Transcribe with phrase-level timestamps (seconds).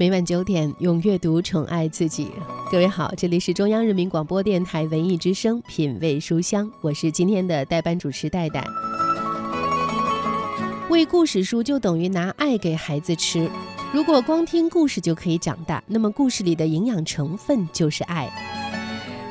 [0.00, 2.28] 每晚九点，用阅读宠爱自己。
[2.72, 8.64] 各位好，这里是中央人民广播电台文艺之声《品味书香》，我是今天的代班主持戴戴。
[10.88, 13.46] 喂故事书就等于拿爱给孩子吃。
[13.92, 18.26] 如果光听故事就可以长大，那么故事里的营养成分就是爱。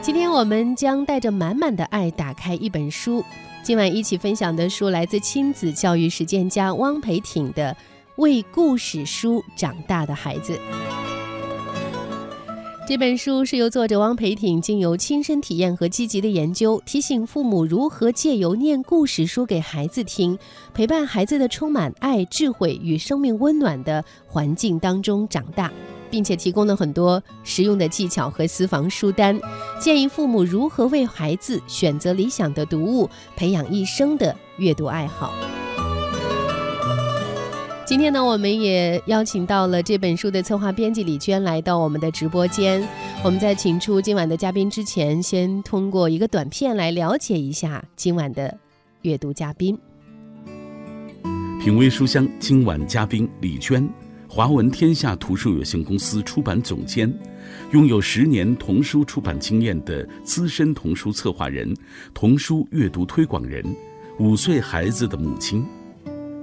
[0.04, 3.25] 今天我们将带着满满的爱打开一本书。
[3.64, 7.74] 今晚一起分享的书来自亲子教育实践家汪培挺的
[8.20, 10.54] 《为故事书长大的孩子》。
[12.86, 20.37] 这本书是由作者汪培挺经由亲身体验和积极的研究，提醒父母如何借由念故事书给孩子听，
[20.74, 25.71] 陪伴孩子的充满爱、智慧与生命温暖的环境当中长大。
[26.11, 29.39] 并且提供了很多实用的技巧和私房书单，
[29.79, 35.31] 建议父母如何为孩子选择理想的读物，培养一生的阅读爱好。
[37.89, 42.88] 今天呢，我们也邀请到了这本书的策划编辑李娟来到我们的直播间。
[43.23, 48.55] 我们在请出今晚的嘉宾之前，先通过一个短片来了解一下今晚的
[49.02, 49.75] 阅读嘉宾。
[51.59, 53.89] 品味书香，今晚嘉宾李娟。
[54.28, 57.11] 华文天下图书有限公司出版总监，
[57.72, 61.75] 拥有十年童书出版经验的资深童书策划人、
[62.13, 63.66] 童书阅读推广人，
[64.19, 65.66] 五岁孩子的母亲，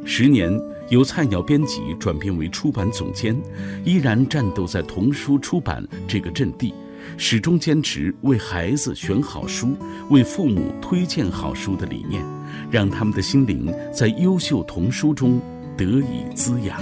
[0.05, 0.51] 十年
[0.89, 3.37] 由菜鸟编辑转变为出版总监，
[3.85, 6.73] 依然战斗在童书出版这个阵地，
[7.17, 9.77] 始终坚持为孩子选好书、
[10.11, 12.25] 为父母推荐好书的理念，
[12.71, 15.41] 让他们的心灵在优秀童书中
[15.77, 16.81] 得以滋养。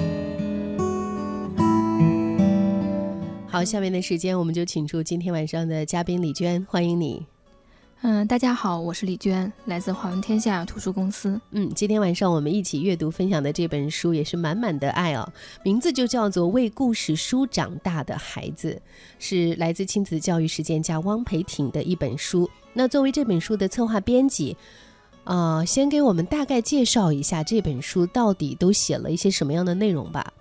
[3.46, 7.33] 好，下面的时间我们就请出今天晚上的嘉宾李娟，欢迎你。
[8.02, 11.40] 嗯，大家好，我是李娟，来自华文天下图书公司。
[11.52, 15.26] 嗯，今天晚上我们一起阅读分享的这本书也是满满的爱哦，
[15.64, 18.74] 名字就叫做《为故事书长大的孩子》，
[19.18, 22.48] 是来自亲子教育实践家汪培挺的一本书。
[22.74, 24.54] 那作为这本书的策划编辑，
[25.24, 30.32] 啊，先给我们大概介绍一下这本书到底都写了一些什么样的内容吧。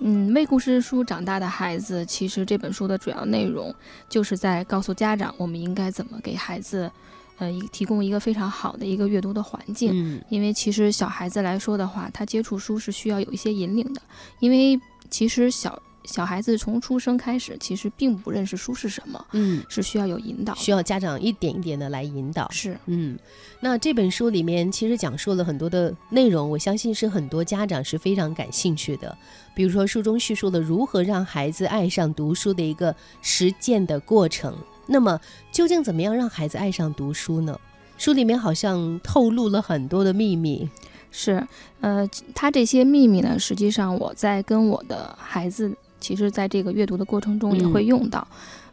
[0.00, 3.74] 嗯，为故事书长大的孩子，其实这本书的主要内容
[4.08, 6.90] 就是在告诉家长，我们应该怎么给孩子，
[7.38, 9.92] 呃，提供一个非常好的一个阅读的环境。
[9.94, 14.00] 嗯，因为其实小孩子来说的话，他接触书是需要有一些引领的，
[14.40, 15.80] 因为其实小。
[16.04, 22.50] 小孩子从出生开始，其实并不认识书是什么，嗯，是需要有引导，需要家长一点一点的来引导。
[22.50, 23.18] 是，嗯，
[23.60, 29.16] 那这本书里面其实讲述了很多的内容，我相信是很多家长是非常感兴趣的。
[29.54, 34.56] 比如说，书中叙述了如何让孩子爱上读书的一个实践的过程。
[34.86, 35.20] 那么，
[35.52, 37.60] 究竟怎么样让孩子爱上读书呢？
[37.98, 40.68] 书里面好像透露了很多的秘密。
[41.12, 41.46] 是，
[41.80, 45.76] 呃，他这些秘密呢，实际上我在跟我的孩子。
[46.00, 48.26] 其实，在这个阅读的过程中也会用到，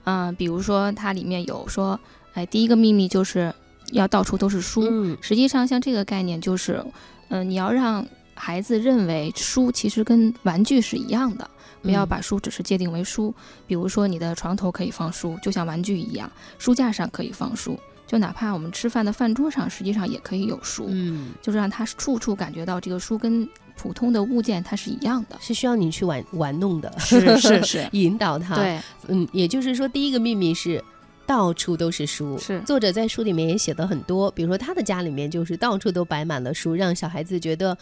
[0.05, 1.99] 嗯，比如说它里面有说，
[2.33, 3.53] 哎，第一个秘密就是
[3.91, 5.15] 要到处都是书。
[5.21, 6.83] 实际上，像这个概念就是，
[7.29, 11.49] 嗯，你要让孩子认为书其实跟玩具是一样的，
[11.81, 13.33] 不要把书只是界定为书。
[13.65, 17.77] 比如说，你的床头可以放书，就像玩具一样；书架上可以放书，
[18.07, 20.85] 就哪怕我们吃饭的饭桌上，实际上也可以有书。
[20.87, 23.47] 嗯，就是让他处处感觉到这个书跟。
[23.77, 28.55] 普通的物件它是一样的，是需要你去玩玩弄的，是 是是， 引导他。
[28.55, 30.83] 对，嗯，也就是说，第一个秘密是
[31.25, 32.37] 到处都是书。
[32.39, 37.77] 是，作者在书里面也写的很多，比如说他的家里面就是到处都摆满了书，让小孩子觉得，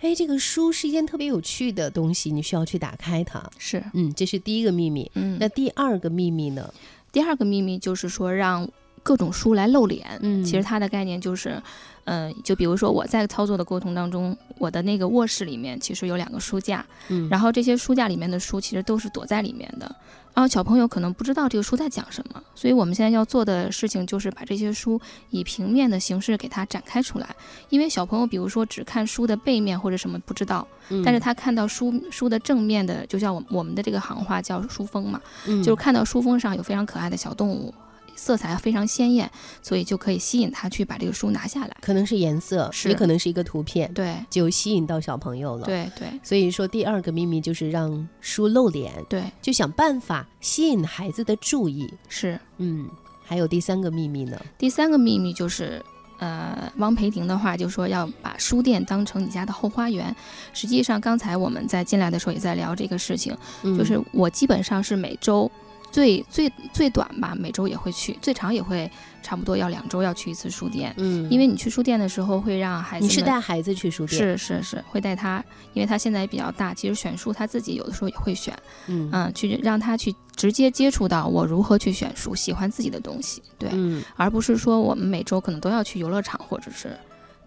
[0.00, 3.42] 哎，这个书是一件特别有趣的东西，你需要去打开它。
[3.58, 5.10] 是，嗯，这是第一个秘密。
[5.14, 6.72] 嗯，那第二个秘密呢？
[7.12, 8.68] 第二个秘密就是说让
[9.02, 10.18] 各种书来露脸。
[10.22, 11.62] 嗯，其实它的概念就是。
[12.06, 19.86] 嗯，就比如说我在操作的过程当中，我的那个卧室里面其实有两个书架，嗯，然后这些书架里面的书其实都是躲在里面的，
[20.32, 25.00] 然后小朋友可能不知道这个书在讲什么，所以我们现在要做的事情就是把这些书
[25.30, 27.28] 以平面的形式给它展开出来，
[27.70, 30.66] 因为小朋友比如说只看书的背面或者什么不知道，
[31.04, 37.74] 但是他看到书书的正面的，就像我我们的这个行话叫书封嘛，就是看到书封上有非常可爱的小动物。
[38.16, 39.30] 色彩非常鲜艳，
[39.62, 41.76] 所以就可以吸引他去把这个书拿下来。
[41.80, 45.66] 可能是颜色，也可能是一个图片，对，就吸引到小朋友了。
[45.66, 51.92] 对对，所以说第二个秘密就是让书露脸，对，就想办法吸引孩子的注意。
[52.08, 52.88] 是，嗯，
[53.24, 54.40] 还有第三个秘密呢？
[54.56, 55.84] 第三个秘密就是，
[56.18, 60.14] 呃，汪培婷的话就说要把书店当成你家的后花园。
[60.54, 65.50] 实际上，刚才我们在进来的时候也在聊这个事情，就是我基本上是每周。
[65.90, 68.90] 最最最短吧，每周也会去；最长也会
[69.22, 70.94] 差不多要两周要去一次书店。
[70.98, 75.42] 嗯，因为你去书店的时候会让孩子，你是带孩子去书店，是是是会带他，
[75.72, 78.56] 因为他现在也比较大，其实选书他自己有的时候也会选，
[78.86, 86.96] 嗯嗯，去让他去直接接触到我如何去选书，喜欢自己的东西，对，嗯而不是说我们每周可能都要去游乐场或者是。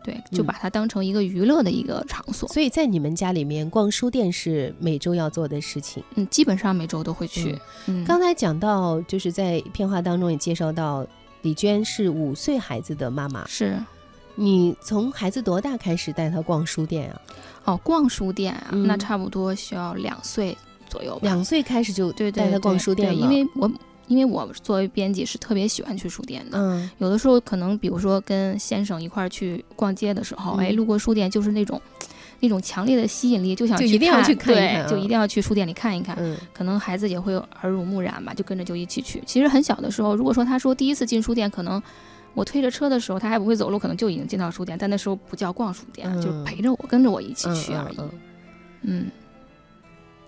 [0.04, 2.48] 对，就嗯把它当成一个娱乐的一个场所。
[2.50, 6.04] 所以在你们家里面，逛书店是每周要做的事情。
[6.16, 7.58] 嗯，基本上每周都会去。
[7.88, 11.06] 嗯，刚才讲到，就是在片花当中也介绍到，
[11.42, 13.46] 李娟是五岁孩子的妈妈。
[13.48, 13.78] 是
[14.36, 17.22] 你从孩子多大开始带他逛书店啊？
[17.66, 20.58] 哦，逛书店啊，嗯那差不多需要两岁
[20.88, 21.20] 左右吧。
[21.24, 23.70] 两岁开始就对对带他逛书店了，对因为我
[24.10, 26.58] 因为我作为编辑是特别喜欢去书店的。
[26.60, 31.82] 嗯有的时候可能，比如说跟先生一块儿去逛街的时候，嗯哎，路过书店就是那种，
[32.42, 36.16] 那种强烈的吸引力，就想去就一定要去看一对，看啊就一定要去书店里看一看。
[36.20, 39.22] 嗯可能孩子也会耳濡目染吧，就跟着就一起去。
[39.26, 41.82] 其实很小的时候，如果说他说第一次进书店，可能
[42.34, 47.98] 我推着车的时候，他还不会走路，可能就已经进到书店，但那时候不叫逛书店，嗯就是陪着我，跟着我一起嗯去而已。
[47.98, 48.12] 嗯嗯
[48.82, 49.12] 嗯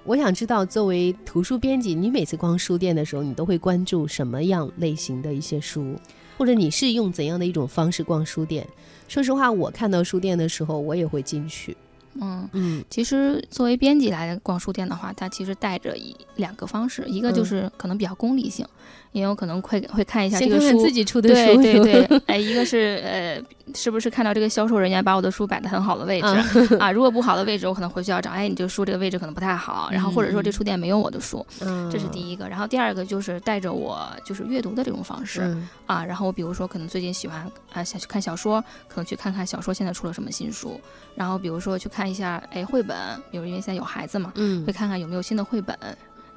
[0.04, 5.96] 我想知道，作为图书编辑，你每次逛书店的时候，你都会关注什么样类型的一些书，
[6.38, 8.68] 或者你是用怎样的一种方式逛书店？
[9.08, 11.78] 说实话，我看到书店的时候，我也会进去。
[12.20, 12.84] 嗯，嗯。
[12.90, 17.46] 其实作为编辑来逛书店的话，它其实带着一两个方式，一个就嗯。
[17.46, 18.66] 是可能比较功利性，
[19.12, 23.42] 也有可能会会看一下这个书看看自己出的书，对对对，哎，一个是呃，
[23.76, 26.46] 是不是看到这个销售人员把我的书摆的很好的位置啊
[26.88, 26.92] 啊？
[26.92, 32.50] 如果不好的位置，我可能回去要找，哎，你这个书这个位置可能不太好，然后或者说这嗯书店没有我的书，嗯，这是第一个。
[32.50, 40.80] 然后第二个就是带着我就是阅读的这种方式嗯啊，然后我比如说可能最近喜欢啊想去看小说，可能去看看小说现在出了什么新书，
[41.16, 42.98] 然后比如说去看一下哎绘本，
[43.32, 44.72] 比如因为现在有孩子嘛，嗯会。
[44.82, 45.78] 看看有没有新的绘本，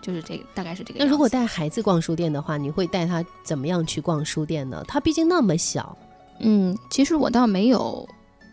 [0.02, 1.06] 就是这个大概是这个样。
[1.06, 4.82] 那如果带孩子逛书店的话，你会带他怎么样去逛书店呢？
[4.87, 5.96] 他毕竟那么小，
[6.40, 8.06] 嗯，其实我倒没有，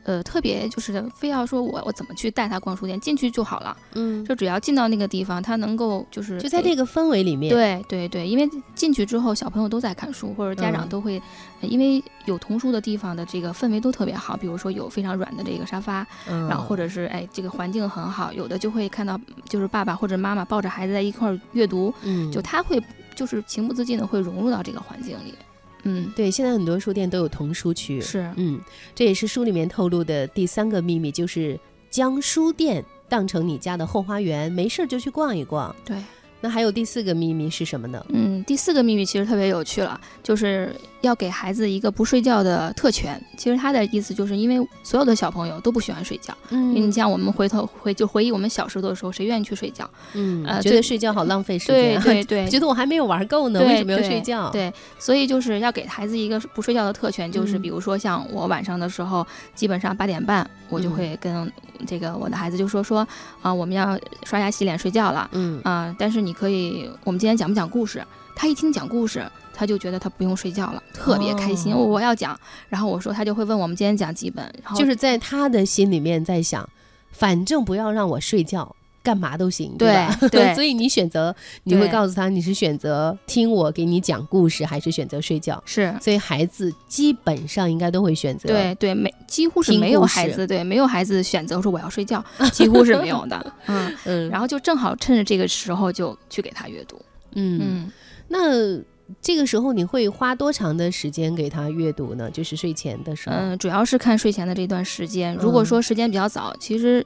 [0.04, 10.89] 呃，特别就是非要说我我怎么去带他逛书店，进去就好了，嗯，就只要进到那个地方，他能够就是就在那个氛围里面，，对对对，因为进去之后，小朋友都在看书，或者家长嗯。
[10.89, 11.22] 都会，
[11.62, 22.81] 呃因为有童书的地方的这个氛围都特别好，比如说有非常软的这个沙发，嗯，然后或者是哎这个环境很好，有的就会看到就是爸爸或者妈妈抱着孩子在一块儿阅读，嗯，就他会
[23.16, 25.34] 就是情不自禁的会融入到这个环境里，
[25.83, 28.60] 嗯，对，现在很多书店都有童书区，是，嗯，
[28.94, 35.75] 这也是书里面透露的第三个秘密，就是将书店当成你家的后花园，没事儿就去逛一逛。
[35.83, 35.98] 对。
[36.42, 38.04] 那还有第四个秘密是什么呢？
[38.10, 43.22] 嗯，第四个秘密其实特别有趣了，就是要给孩子一个不睡觉的特权。
[43.38, 49.90] 其实他的意思就是因为所有的小朋友都不喜欢睡觉，因为你嗯像我们回头回就回忆我们小时候的时候，谁愿意去睡觉？
[50.14, 61.52] 嗯，呃觉得睡觉好浪费时间，对 对觉得我还没有玩够呢，为什么要睡觉？，对，所以就是要给孩子一个不睡觉的特权，就是嗯比如说像我晚上的时候，基本上八点半我就嗯会跟
[61.86, 63.07] 这个我的孩子就说说
[63.42, 65.30] 啊、我们要刷牙洗脸睡觉了。
[65.33, 68.06] 嗯啊、但是你可以，我们今天讲不讲故事？
[68.36, 69.24] 他一听讲故事，
[69.54, 71.75] 他就觉得他不用睡觉了，特别开心。
[71.75, 72.39] 我要讲，
[72.69, 76.68] 然后我说他就会问我们今天讲几本，然后就是在他的心里面在想，
[77.12, 80.18] 反正不要让我睡觉，干嘛都行，对吧？
[80.31, 85.62] 对 所以你选择，你会告诉他你是选择听我给你讲故事，还是选择睡觉？
[85.65, 93.53] 是所以孩子基本上应该都会选择对对，没几乎是没有孩子对没有孩子选择说我要睡觉， 几乎是没有的。
[93.68, 97.01] 嗯，嗯，然后就正好趁着这个时候就去给他阅读。
[97.34, 97.91] 嗯，嗯。
[98.27, 98.81] 那
[99.22, 102.29] 这个时候你会花多长的时间给他阅读呢？
[102.31, 103.36] 就是睡前的时候。
[103.36, 105.36] 嗯，主要是看睡前的这段时间。
[105.36, 107.05] 如果嗯说时间比较早，其实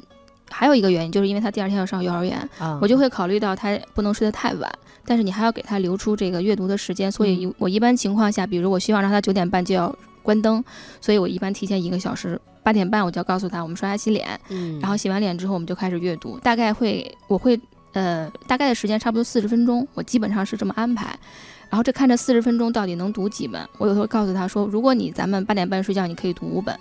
[0.49, 4.71] 还有一个原因，就是因为他第二天要上幼儿园，啊，我就会考虑到他不能睡得太晚，
[5.05, 7.11] 但是你还要给他留出这个阅读的时间。
[7.11, 10.63] 所以嗯我一般情况下，比如我希望让他九点半就要关灯，
[11.01, 17.59] 所以我一般提前一个小时，八点半我就要告诉他我们刷牙洗脸，嗯，然后洗完脸之后我们就开始阅读，大概会我会
[17.93, 21.17] 呃大概的时间差不多四十分钟，我基本上是这么安排。
[21.67, 26.79] 然后这看这四十分钟到底能读几本，我有时候告诉他说，如果你咱们八点半睡觉，你可以读五本，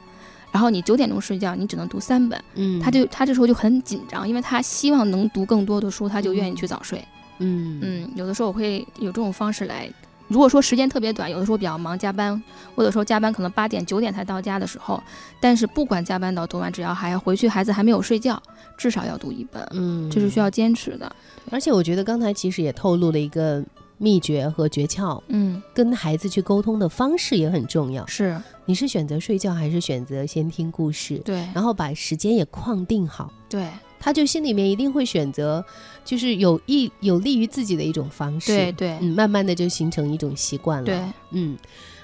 [0.54, 2.40] 然后你九点钟睡觉，你只能读三本。
[2.54, 7.04] 嗯，他就他这时候就很紧张，因为他希望能读更多的书，他就愿意去早睡。
[7.38, 9.90] 嗯嗯，有的时候我会有这种方式来。
[10.28, 12.40] 如果说时间特别短，有的时候比较忙加班，
[12.76, 15.02] 我有时候加班可能八点九点才到家的时候，
[15.40, 18.40] 但是不管加班到多晚，只要还要回去，孩子还没有睡觉，
[18.78, 21.14] 至少要读一本，嗯，这是需要坚持的。
[21.50, 23.62] 而且我觉得刚才其实也透露了一个
[23.99, 28.07] 秘诀和诀窍，嗯，跟孩子去沟通的方式也很重要。
[28.07, 31.19] 是你是选择睡觉，还是选择先听故事？
[31.19, 33.69] 对然后把时间也框定好，对
[34.01, 35.65] 他就心里面一定会选择，
[36.05, 38.53] 就是有益有利于自己的一种方式。
[38.53, 40.85] 对对，嗯，慢慢的就形成一种习惯了。
[40.85, 41.57] 对，嗯，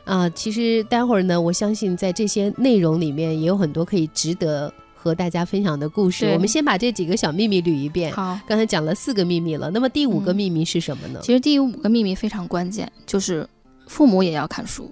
[0.04, 6.26] 啊，其实待会儿呢，我相信在这些内容里面也有很多可以值得和大家分享的故事。
[6.34, 8.12] 我们先把这几个小秘密捋一遍。
[8.12, 8.38] 好。
[8.46, 11.20] 刚才讲了四个秘密了，那么第五个嗯秘密是什么呢？
[11.22, 13.48] 其实第五个秘密非常关键，就是
[13.86, 14.90] 父母也要看书，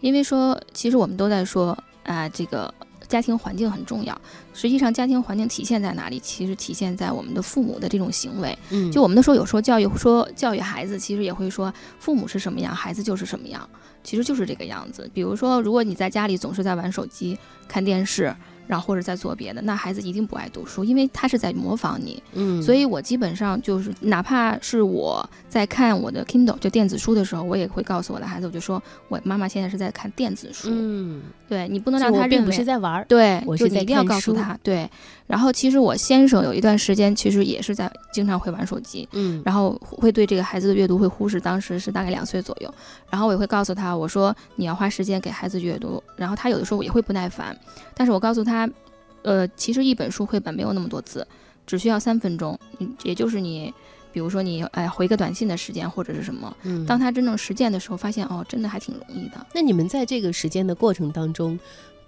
[0.00, 2.72] 因为说其实我们都在说啊、这个
[3.08, 4.18] 家庭环境很重要。
[4.54, 6.18] 实际上，家庭环境体现在哪里？
[6.18, 8.58] 其实体现在我们的父母的这种行为。
[8.70, 13.68] 嗯，就我们的时候，有时候教育说教育孩子，其实也会说父母是什么样，孩子就是什么样，
[14.02, 15.08] 其实就是这个样子。
[15.12, 18.34] 比如说，如果你在家里总是在玩手机、看电视，
[18.66, 22.22] 然后或者在做别的，那孩子一定不爱读书，因为他是在模仿你。
[22.32, 33.04] 嗯，所以我基本上就是，哪怕是我在看我的 Kindle 就电子书的时候，我也会告诉我的孩子，我就说我妈妈现在是在看电子书，嗯，对你不能让他认为我并不是在玩儿。
[33.06, 34.88] 对，我就是你一定要告诉他对。
[35.26, 42.74] 然后其实我先生有一段时间其实也是在经常会玩手机，嗯，然后会对这个孩子的阅读会忽视，当时是大概两岁左右，
[43.10, 47.54] 然后我也会告诉他，我说你要花时间给孩子阅读，然后他有的时候也会不耐烦，
[47.94, 48.66] 但是我告诉他，
[49.20, 51.26] 呃，其实一本书绘本没有那么多字，
[51.66, 53.70] 只需要三分钟，嗯，也就是你。
[54.12, 59.46] 比如说你哎回个短信的时间或者是什么，嗯当他真正实践的时候，发现哦，真的还挺容易的。
[59.54, 61.58] 那你们在这个实践的过程当中，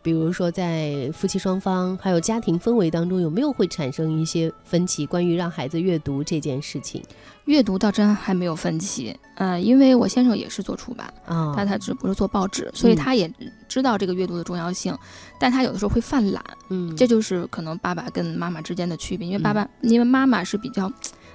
[0.02, 5.06] 比如说在夫妻双方还有家庭氛围当中，有没有会产生一些分歧？
[5.06, 7.02] 关于让孩子阅读这件事情
[7.46, 13.30] 阅读倒真还没有分歧，呃，因为我先生也是做出版，啊，但他只不是做报纸，所以嗯他也
[13.68, 14.96] 知道这个阅读的重要性，
[15.38, 20.90] 但他有的时候会犯懒，嗯，这就是可能爸爸跟妈妈之间的区别，因为爸爸、因为妈妈是比较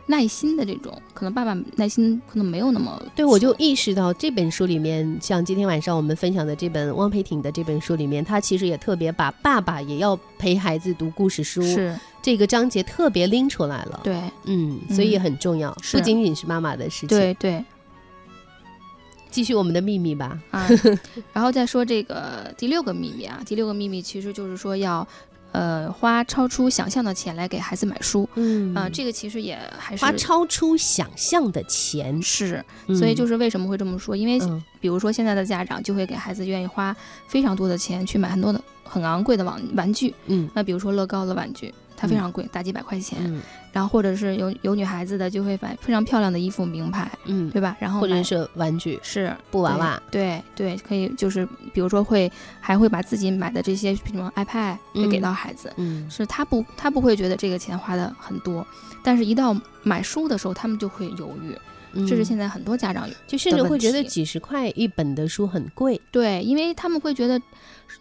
[0.09, 17.63] 耐心的这种，可能爸爸耐心可能没有那么对，我就意识到这本书里面，像今天晚上我们分享的这本汪培挺的这本书里面，他其实也特别把爸爸也要陪孩子读故事书是这个章节特别拎出来了。，对嗯，所以很重要，是不仅仅是妈妈的事情。，对对
[19.29, 20.39] 继续我们的秘密吧。
[20.49, 20.67] 啊，
[21.33, 25.07] 然后再说这个第六个秘密啊，第六个秘密其实就是说要。
[25.51, 28.27] 呃，花超出想象的钱来给孩子买书。
[28.35, 28.73] 嗯。
[28.75, 34.15] 啊、这个其实也还是花超出想象的钱，是，所以就是是为什么会这么说？
[34.15, 34.63] 因为嗯。
[34.81, 36.95] 比如说现在的家长就会给孩子愿意花
[37.27, 40.49] 非常多的钱去买很多的很昂贵的玩玩具，嗯。
[40.53, 43.17] 那比如说乐高的玩具，它非嗯常贵，大几百块钱。
[43.21, 43.41] 嗯
[43.71, 47.77] 然后或者是有有女孩子的就会买非常漂亮的衣服，名牌，嗯，对吧？
[47.79, 58.65] 然后买或者是玩具、是布娃娃，对对，可以就是比如说会还会把自己买的这些什么 iPad 会给嗯到孩子，嗯是他不他不会觉得这个钱花的很多，
[59.03, 61.55] 但是一到买书的时候，他们就会犹豫，
[61.93, 67.41] 这是嗯现在很多家长就甚至会觉得几十块一本的书很贵，对，因为他们会觉得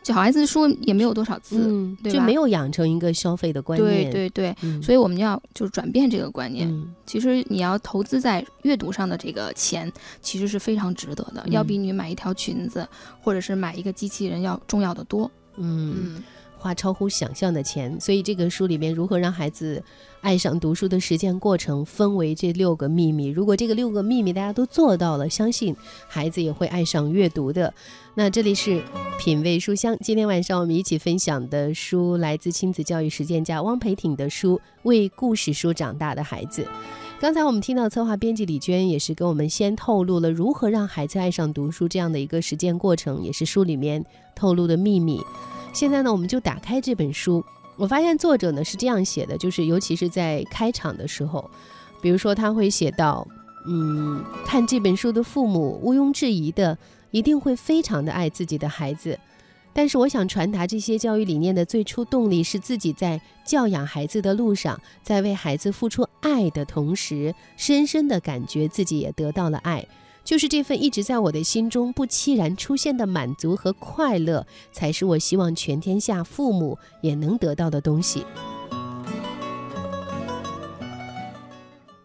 [0.03, 6.69] 小孩子的书也没有多少字，嗯，对就没有养成一个消费的观对念，对对，嗯，所以我们要就是转变这个观念。
[6.69, 6.95] 嗯。
[7.07, 9.91] 其实你要投资在阅读上的这个钱，
[10.21, 12.87] 其实是非常值得的，嗯要比你买一条裙子
[13.23, 15.31] 或者是买一个机器人要重要的多。
[15.57, 16.23] 嗯，嗯，
[16.59, 19.83] 花超乎想象的钱，所以这个书里面如何让孩子
[20.21, 23.29] 爱上读书的实践过程，分为这六个秘密。
[23.29, 25.75] 如果这个六个秘密大家都做到了，相信
[26.09, 27.73] 孩子也会爱上阅读的。
[28.15, 28.83] 那这里是
[29.19, 36.63] 品味书香，今天晚上我们一起分享的书来自亲子教育实践家汪培挺的书《为故事书长大的孩子》。
[37.21, 45.21] 刚才我们听到策划编辑李娟也是跟我们先透露了如何让孩子爱上读书这样的一个实践过程，也是书里面透露的秘密。
[45.73, 47.45] 现在呢，我们就打开这本书，
[47.77, 51.49] 我发现作者呢是这样写的，就是尤其是在开场的时候，
[52.03, 53.27] 比如说他会写到，
[53.69, 56.77] 嗯，看这本书的父母毋庸置疑的
[57.11, 59.19] 一定会非常的爱自己的孩子。
[59.73, 69.87] 但是我想传达这些教育理念的最初动力是自己在教养孩子的路上，在为孩子付出爱的同时，深深的感觉自己也得到了爱。
[70.29, 78.27] 就是这份一直在我的心中不期然出现的满足和快乐，才是我希望全天下父母也能得到的东西。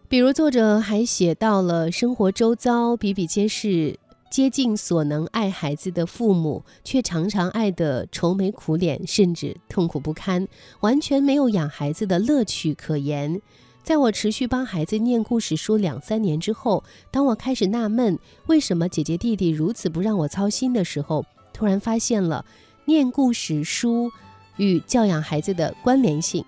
[0.08, 3.98] 比如，作者还写到了生活周遭比比皆是
[4.30, 10.48] 竭尽所能爱孩子的父母，却常常爱得愁眉苦脸，甚至痛苦不堪，
[10.80, 13.42] 完全没有养孩子的乐趣可言。
[13.84, 21.22] 在我持续帮孩子念故事书两三年之后，当我开始纳闷为什么姐姐弟弟如此不让我操心的时候，
[21.52, 22.46] 突然发现了
[22.86, 24.10] 念故事书
[24.56, 26.42] 与教养孩子的关联性。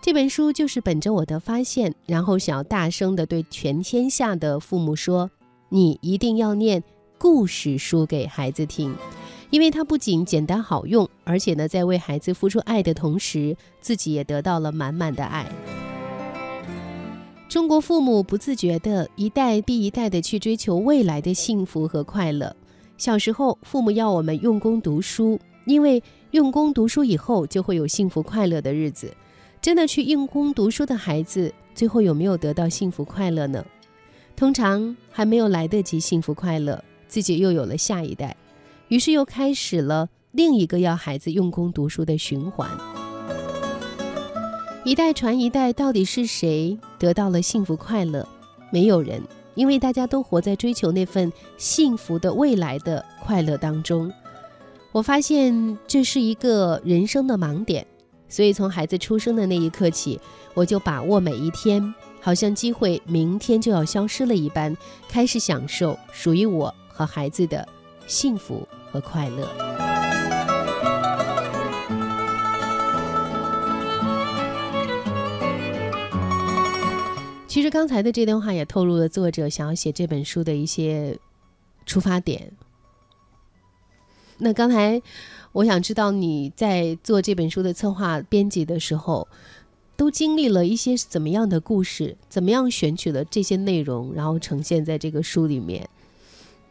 [0.00, 5.30] 这本书就是本着我的发现，然后想要大声的对全天下的父母说：
[5.68, 6.82] 你一定要念
[7.16, 8.92] 故事书给孩子听，
[9.50, 15.46] 因为它不仅简单好用，而且呢，在为孩子付出爱的同时，自己也得到了满满的爱。
[17.52, 22.56] 中国父母不自觉的一代比一代的去追求未来的幸福和快乐。
[22.96, 29.14] 小时候，父母要我们用功读书，因为用功读书以后就会有幸福快乐的日子。
[29.60, 33.62] 真的去用功读书的孩子，最后有没有得到幸福快乐呢？
[34.34, 38.34] 通常还没有来得及幸福快乐，自己又有了下一代，
[38.88, 42.66] 于是又开始了另一个要孩子用功读书的循环。
[44.84, 48.26] 一代传一代，到底是谁得到了幸福快乐？
[48.72, 49.22] 没有人，
[49.54, 54.12] 因为大家都活在追求那份幸福的未来的快乐当中。
[54.90, 57.86] 我发现这是一个人生的盲点，
[58.28, 60.20] 所以从孩子出生的那一刻起，
[60.52, 64.76] 我就把握每一天，好像机会明天就要消失了一般，
[65.08, 67.66] 开始享受属于我和孩子的
[68.08, 69.81] 幸福和快乐。
[77.52, 81.18] 其实刚才的这段话也透露了作者想要写这本书的一些
[81.84, 82.50] 出发点。
[84.38, 85.02] 那刚才
[85.52, 89.28] 我想知道你在做这本书的策划编辑的时候，
[89.98, 92.16] 都经历了一些怎么样的故事？
[92.30, 95.86] 怎么样选取了这些内容，然后呈现在这个书里面？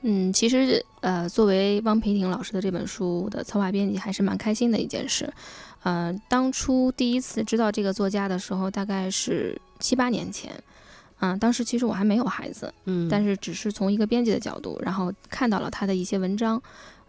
[0.02, 5.32] 嗯，其实呃，作为汪培婷老师的这本书的策划编辑，还是蛮开心的一件事。
[5.84, 10.54] 呃，当初第一次知道这个作家的时候，大概是七八年前。
[11.24, 16.60] 嗯，当时其实我还没有孩子，嗯，但是只是从一个编辑的角度，然后看到了他的一些文章，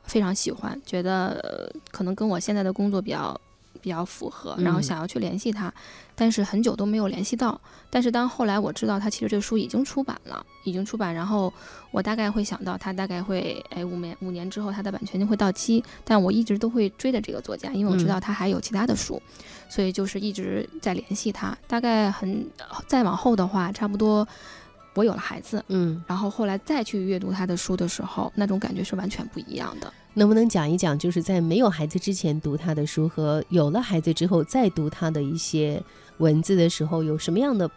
[0.05, 3.41] 非常喜欢，觉得可能跟我现在的工作比较
[3.83, 5.73] 比较符合，然后想要去联系他，
[6.15, 7.61] 但是很久都没有联系到。
[7.91, 11.53] 但是当后来我知道他其实这个书已经出版了，已经出版，然后
[11.91, 19.21] 我大概会想到他大概会，哎，五年五年之后他的版权就会到期，但我一直都会追着这个作家，因为我知道他还有其他的书。
[19.69, 22.47] 所以就是一直在联系他，大概很
[22.87, 24.27] 再往后的话，差不多
[24.95, 29.93] 我有了孩子，嗯，然后后来再去阅读他的书的时候，那种感觉是完全不一样的。
[30.15, 35.83] 能不能讲一讲，就是在没有孩子之前读他的书和有了孩子之后再读他的一些
[36.19, 37.71] 文字的时候，有什么样的？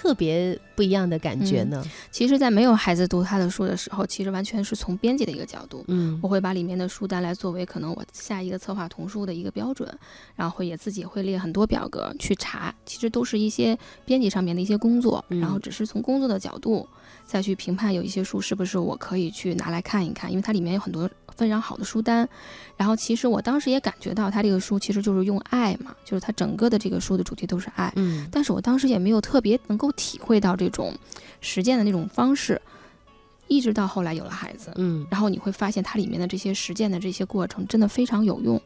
[0.00, 1.84] 特别不一样的感觉呢。
[2.10, 9.86] 其实，在没有孩子读他的书的时候，其实完全是从编辑的一个角度，嗯，我会把里面的书单来作为可能我下一个策划童书的一个标准，
[10.34, 16.88] 然后也自己会列很多表格去查，其实都是一些编辑上面的一些工作，然后只是从工作的角度
[17.26, 21.10] 再去评判有一些书是不是我可以去拿来看一看，因为它里面有很多。
[21.40, 22.28] 非常好的书单，
[22.76, 27.90] 然后其实我当时也感觉到他这个书其实就是用爱嘛，就是他整个的这个书的主题都是爱。
[27.96, 30.94] 嗯，但是我当时也没有特别能够体会到这种
[31.40, 32.60] 实践的那种方式，
[33.48, 38.60] 一直到后来有了孩子，嗯，然后你会发现它里面的这些实践的这些过程真的非常有用，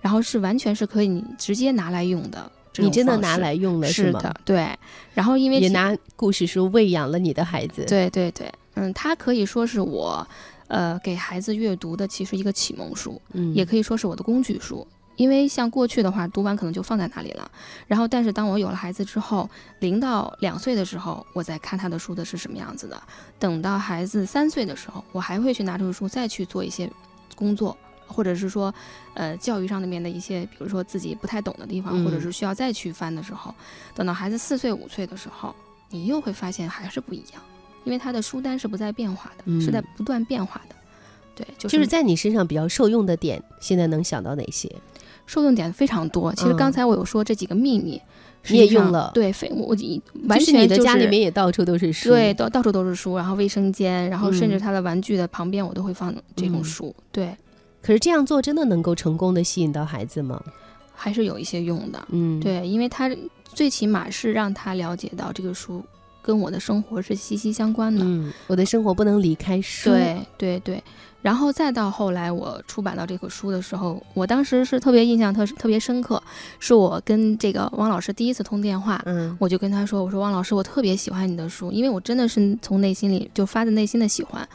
[0.00, 2.50] 然后是完全是可以你直接拿来用的。
[2.78, 4.34] 你真的拿来用了是吗？
[4.44, 4.68] 对，
[5.14, 7.84] 然后因为也拿故事书喂养了你的孩子。
[7.86, 10.26] 对对对，嗯，他可以说是我。
[10.68, 14.86] 呃，给孩子阅读的其实一个启蒙书，嗯，也可以说是我的工具书。
[15.16, 17.50] 因为像过去的话，读完可能就放在那里了。
[17.86, 19.48] 然后，但是当我有了孩子之后，
[19.78, 23.02] 零到两岁的时候，我在看他的书的是什么样子的。
[23.38, 26.90] 等到孩子三岁的时候，我还会去拿这个书再去做一些
[27.34, 27.74] 工作，
[28.06, 28.74] 或者是说，
[29.14, 33.54] 呃，教育上那边的一些，比如说自己不太懂的地方，或者是需要再去翻的时候，
[33.94, 35.56] 等到孩子四岁五岁的时候，
[35.88, 37.40] 你又会发现还是不一样。
[37.86, 40.74] 因为他的书单是不在变化的，是在不断变化的。
[41.36, 44.70] 对，就是在你身上比较受用的点，现在能想到哪些？
[45.24, 46.34] 受用点非常多。
[46.34, 48.00] 其实刚才我有说这几个秘密，
[48.48, 49.12] 你也用了。
[49.14, 49.76] 对，非我
[50.24, 53.16] 完全你的家里面也到处都是书，对，到到处都是书。
[53.16, 56.94] 然后卫生间，然后甚至他的玩具的旁边，我都会放这种书。
[57.12, 57.36] 对。
[57.82, 60.42] 可是这样做真的能够成功的吸引到孩子吗？
[60.92, 62.04] 还是有一些用的。
[62.10, 63.08] 嗯，对，因为他
[63.44, 65.84] 最起码是让他了解到这个书。
[66.26, 70.82] 跟我的生活是息息相关的，嗯，我的生活不能离开书，对对对。
[71.22, 76.22] 然后再到后来，我出版到这本书的时候，我当时是特别印象特特别深刻，
[76.60, 84.48] 是我跟这个汪老师第一次通电话，嗯，我就跟他说，我说汪老师，我特别喜欢你的书，因为我真的是从内心里就发自内心的喜欢，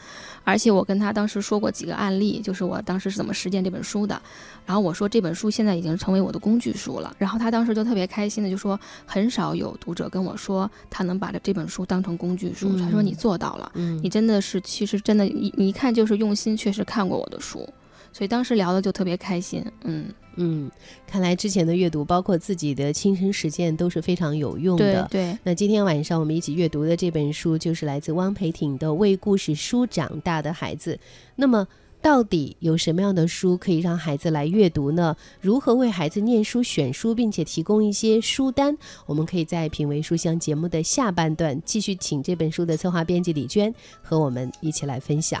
[0.44, 4.20] 而且我跟他当时说过几个案例，就是我当时是怎么实践这本书的，
[4.64, 16.52] 然后我说这本书现在已经成为我的工具书了，然后他当时就特别开心的就说，很少有读者跟我说他能把这本书当成工具书，他说你做到了，嗯，你真的是其实真的你你一看就是用心。
[16.62, 17.68] 确实看过我的书，
[18.12, 19.64] 所以当时聊的就特别开心。
[19.84, 20.70] 嗯嗯，
[21.06, 25.06] 看来之前的阅读，包括自己的亲身实践，都是非常有用的。
[25.10, 30.94] 对，那今天晚上我们一起阅读的这本书，就是来自汪培挺的《为故事书长大的孩子》。
[31.36, 31.66] 那么。
[32.02, 35.16] 到底有什么样的书可以让孩子来阅读呢？
[35.40, 38.76] 如何为孩子念书、选书，并且提供一些书单？
[39.06, 43.72] 我们可以在《品味书香》节目的下半段继续请这本书的策划编辑李娟
[44.02, 45.40] 和我们一起来分享。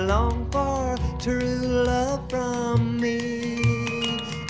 [0.00, 3.62] Long for true love from me?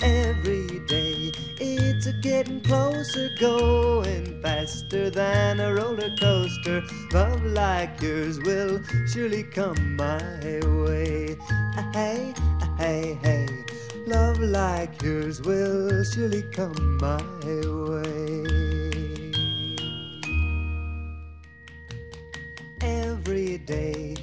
[0.01, 6.83] Every day it's a getting closer, going faster than a roller coaster.
[7.11, 10.21] Love like yours will surely come my
[10.85, 11.37] way.
[11.93, 12.33] Hey,
[12.77, 13.47] hey, hey.
[14.05, 17.23] Love like yours will surely come my
[17.89, 18.43] way.
[22.81, 24.22] Every day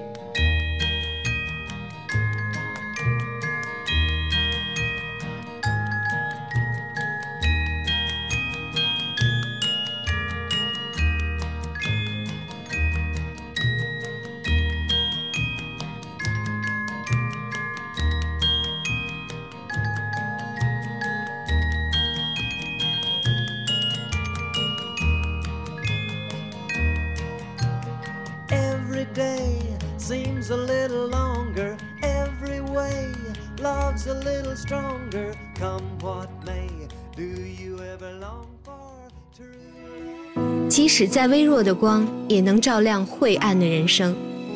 [30.81, 31.77] Little longer.
[32.01, 33.13] Every way
[33.61, 35.33] love's a little stronger.
[35.59, 36.69] Come what may,
[37.15, 40.67] do you ever long for true?
[40.67, 44.15] 即使再微弱的光，也能照亮晦暗的人生。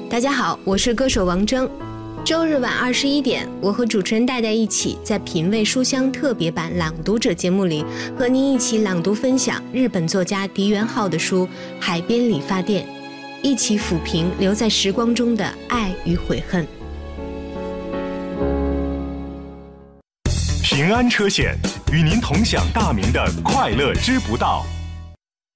[0.09, 1.69] 大家好，我是歌手王铮。
[2.23, 7.85] 周日晚二十一点，我和主持人戴戴一起在《品味书香》特别版朗读者节目里，
[8.17, 11.45] 和您一起朗读分享日本作家狄元浩的书
[11.79, 12.83] 《海边理发店》，
[13.45, 16.65] 一起抚平留在时光中的爱与悔恨。
[20.63, 21.55] 平安车险
[21.93, 24.65] 与您同享大明的快乐知不道。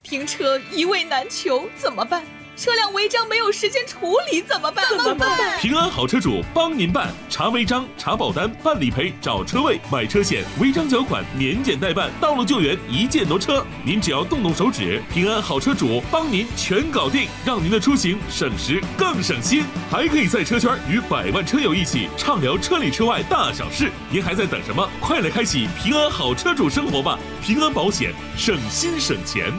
[0.03, 2.21] 停车一位难求，怎么办？
[2.59, 4.83] 车辆违章没有时间处理怎么办？
[4.89, 5.57] 怎么办？
[5.61, 13.65] 平安好车主帮您办，查违章、查保单、办理赔、找车位、买车险，违章缴款年检代办，道路救援一键挪车。
[13.85, 19.63] 您只要动动手指，平安好车主帮您全搞定，让您的出行省时更省心。
[19.89, 23.89] 还可以在车圈与百万车友一起畅聊车里车外大小事。
[24.09, 24.85] 您还在等什么？
[24.99, 27.17] 快来开启平安好车主生活吧！
[27.41, 29.49] 平安保险，省心省钱。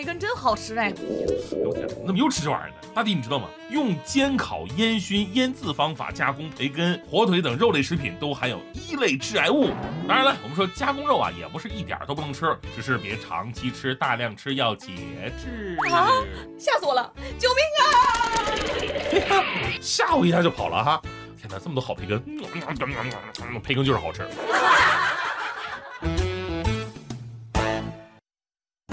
[0.00, 0.86] 培根真好吃哎！
[0.86, 0.94] 哎
[1.62, 2.74] 呦我天，怎么又吃这玩意儿呢？
[2.94, 3.50] 大弟，你知道吗？
[3.68, 9.68] 用煎烤、烟熏、腌渍方法加工培根、火腿等肉类食品都含有一类致癌物。
[10.08, 14.94] 当然了，我们说加工肉啊，也不是一点儿都不能吃，只是别长期吃，大量吃要节
[15.38, 15.76] 制。
[15.92, 16.08] 啊
[16.58, 17.12] 吓死我了！
[17.38, 17.58] 救命
[19.28, 19.44] 啊！
[19.82, 21.02] 吓我一下就跑了哈！
[21.38, 24.26] 天哪，这么多好培根，嗯培根就是好吃。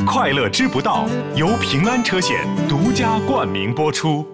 [0.10, 4.26] 快乐知不道由平安车险独家冠名播出。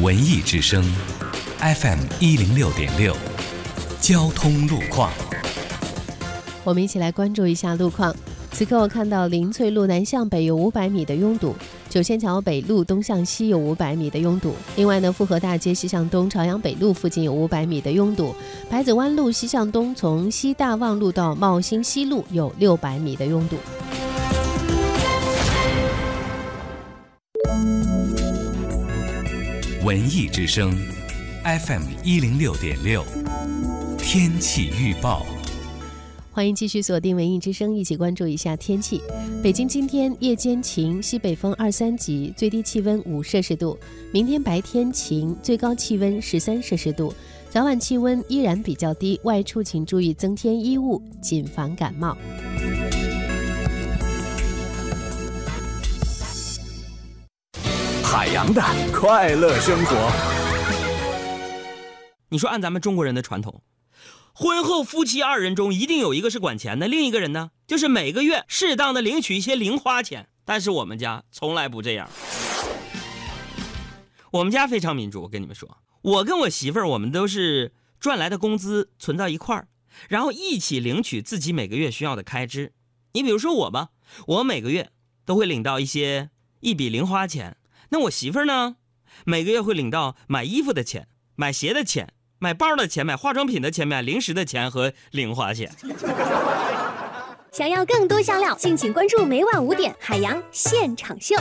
[0.00, 0.80] 文艺之声
[1.58, 3.16] ，FM 一零六点六，
[4.00, 5.10] 交通路况。
[6.62, 8.14] 我们一起来关注一下路况。
[8.54, 11.54] 此刻我看到林翠路南向北有五百米的拥堵，
[11.88, 14.54] 九仙桥北路东向西有五百米的拥堵。
[14.76, 18.32] 另外呢，复河大街西向东朝阳北路附近有五百米的拥堵，
[18.70, 23.56] 牌子湾路西向东从西大望路到茂兴西路有六百米的拥堵。
[29.84, 30.70] 文艺之声
[31.42, 33.02] ，FM 一零六点六，
[33.98, 35.26] 天气预报。
[36.34, 39.02] 欢迎继续锁定文艺之声，一起关注一下天气。
[39.42, 43.78] 北京今天夜间晴，西北风二三级，最低气温五摄氏度。
[44.14, 47.12] 明天白天晴，最高气温十三摄氏度，
[47.50, 52.16] 早晚气温依然比较低，外出请注意增添衣物，谨防感冒。
[58.02, 60.10] 海洋的快乐生活。
[62.30, 63.60] 你说按咱们中国人的传统，
[64.34, 70.28] 婚后夫妻二人中一定有一个是管钱的，另一个人呢，就是每个月适当的领取一些零花钱。
[70.44, 72.08] 但是我们家从来不这样，
[74.32, 75.22] 我们家非常民主。
[75.22, 79.68] 我跟你们说，我跟我媳妇儿，我们都是赚来的工资存到一块儿，
[80.08, 82.72] 然后一起领取自己每个月需要的开支。
[83.12, 83.90] 你比如说我吧，
[84.26, 84.90] 我每个月
[85.24, 87.58] 都会领到一些一笔零花钱。
[87.90, 88.76] 那我媳妇儿呢，
[89.24, 95.70] 每个月会领到买衣服的钱、买鞋的钱、买包的钱、买化妆品的钱、买零食的钱和零花钱。
[97.52, 101.36] 想要更多香料，敬请关注每晚五点《海洋现场秀》。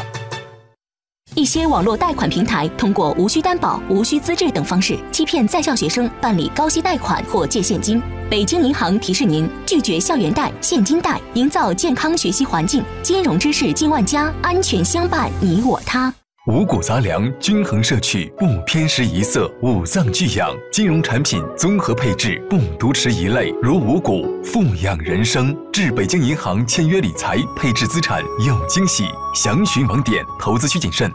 [1.34, 8.00] 一些网络贷款平台通过无需担保、无需资质等方式欺骗在校学生办理高息贷款或借现金。
[8.30, 12.84] 北京银行提示您：拒绝校园贷、现金贷，营造健康学习环境。
[13.02, 16.14] 金融知识进万家，安全相伴你我他。
[16.48, 20.52] 五谷杂粮，均衡摄取，不偏食一色，五脏俱养。
[20.72, 25.56] 金融产品综合配置，不独持一类，如五谷，富养人生。
[25.72, 29.06] 至北京银行签约理财，配置资产有惊喜。
[29.36, 31.12] 详询网点，投资需谨慎。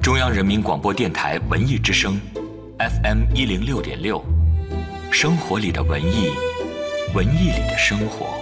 [0.00, 2.18] 中央人民广播电台文艺之声
[2.78, 4.24] ，FM 一零六点六，
[5.10, 6.30] 生活里的文艺，
[7.14, 8.41] 文艺里的生活。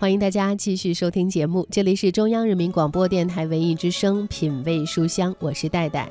[0.00, 6.08] 欢迎大家继续收听节目，这里是中央人民广播电台文艺之声《品味书香》，我是戴戴。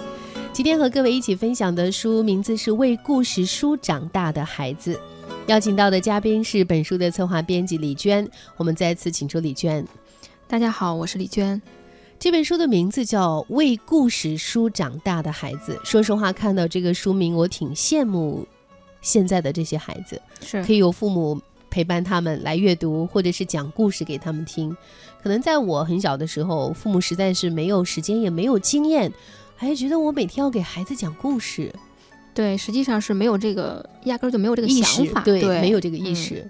[0.52, 4.93] 今天和各位一起分享的书名字是《为故事书长大的孩子》，
[5.47, 8.30] 邀请到的嘉宾是本书的策划编辑李娟。
[8.58, 9.88] 我们再次请出李娟。
[10.50, 11.62] 大家好，我是李娟。
[12.19, 15.80] 这本书的名字叫《为故事书长大的孩子》。
[15.86, 18.45] 说实话，看到这个书名，我挺羡慕
[19.02, 21.39] 现在的这些孩子，是可以有父母。
[21.78, 24.76] 陪伴他们来阅读，或者是讲故事给他们听。
[25.22, 29.13] 可能在我很小的时候，父母实在是没有时间，也没有经验，
[29.56, 31.72] 还觉得我每天要给孩子讲故事。
[32.34, 36.50] 对，实际上是没有这个，压根儿就没有这个意想法，对，对没有这个意识。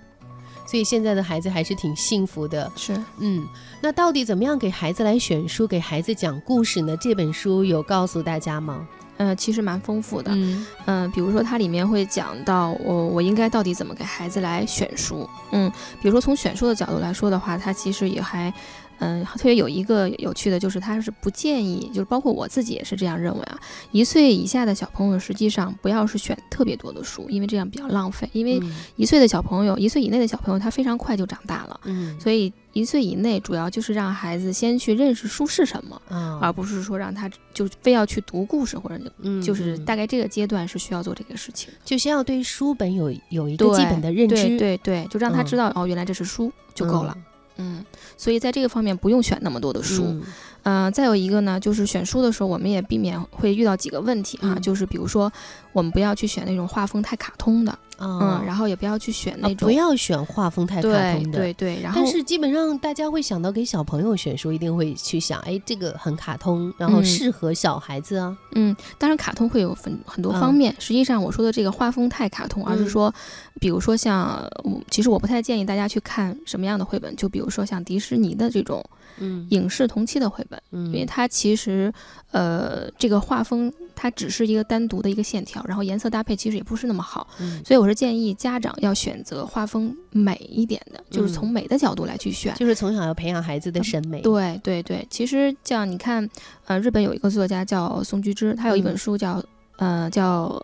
[0.66, 2.72] 所以现在的孩子还是挺幸福的。
[2.78, 3.46] 是，嗯，
[3.82, 6.96] 那到底怎么样给孩子来选书，给孩子讲故事呢？
[6.96, 8.88] 这本书有告诉大家吗？
[9.17, 10.32] 呃，其实蛮丰富的。
[10.34, 15.27] 嗯嗯、比如说它里面会讲到我我应该到底怎么给孩子来选书。
[15.51, 15.69] 嗯，
[16.01, 18.53] 比如说从选书的角度来说的话，它其实也还。
[18.99, 23.60] 嗯，特别有一个有趣的就是，他是不建议，就是包括我自己也是这样认为啊。
[23.91, 28.29] 一岁以下的小朋友，实际上不要是选特别多的书，因为这样比较浪费。
[28.33, 28.62] 因为
[28.95, 31.79] 一岁的小朋友，一岁以内的小朋友，他非常快就长大了。
[31.83, 41.69] 嗯所以一岁以内，主要就是让孩子先去认识书是什么，啊而不是说让他就非要去读故事或者就嗯就是嗯大概这个阶段是需要做这个事情。
[41.83, 47.17] 就先要对书本有有一对个基本的认知，对对对，就让他嗯知道、哦，原来这是书就够了。
[47.58, 47.86] 嗯，
[48.17, 50.04] 所以在这个方面不用选那么多的书。
[50.08, 50.24] 嗯。
[50.63, 54.62] 嗯、再有一个呢，就是选书的时候，我们也避免会遇到几个问题啊，嗯。
[54.62, 55.32] 就是比如说，
[55.72, 67.05] 我们不要去选那种画风太卡通的，啊嗯，然后也不要去选那啊种、不要选画风太卡通的，对对，然后但是基本上大家会想到给小朋友选书，一定会去想，哎，这个很卡通，然后嗯。
[67.05, 68.38] 适合小孩子啊。
[68.53, 70.75] 嗯，当然卡通会有很很多方面。
[70.77, 72.89] 实际上我说的这个画风太卡通，而是嗯。
[72.89, 73.13] 说，
[73.60, 78.83] 比如说像，嗯其实我不太建议大家去看什么样的绘本，就比如说像迪士尼的这种
[79.19, 79.47] 嗯。
[79.49, 80.86] 影视同期的绘本，嗯。
[80.88, 81.91] 因为它其实，
[82.31, 87.63] 呃，这个画风它只是一个单独的一个线条，然后颜色搭配其实也不是那么好，嗯。
[87.65, 92.54] 所以我是建议家长要选择画风美一点的，就是嗯从美的角度来去选。
[92.56, 94.21] 就是从小要培养孩子的审美。
[94.21, 96.28] 对对对，其实像你看，
[96.65, 99.43] 呃，日本有一个作家叫松居之，他有一本嗯书叫、
[99.78, 100.62] 呃叫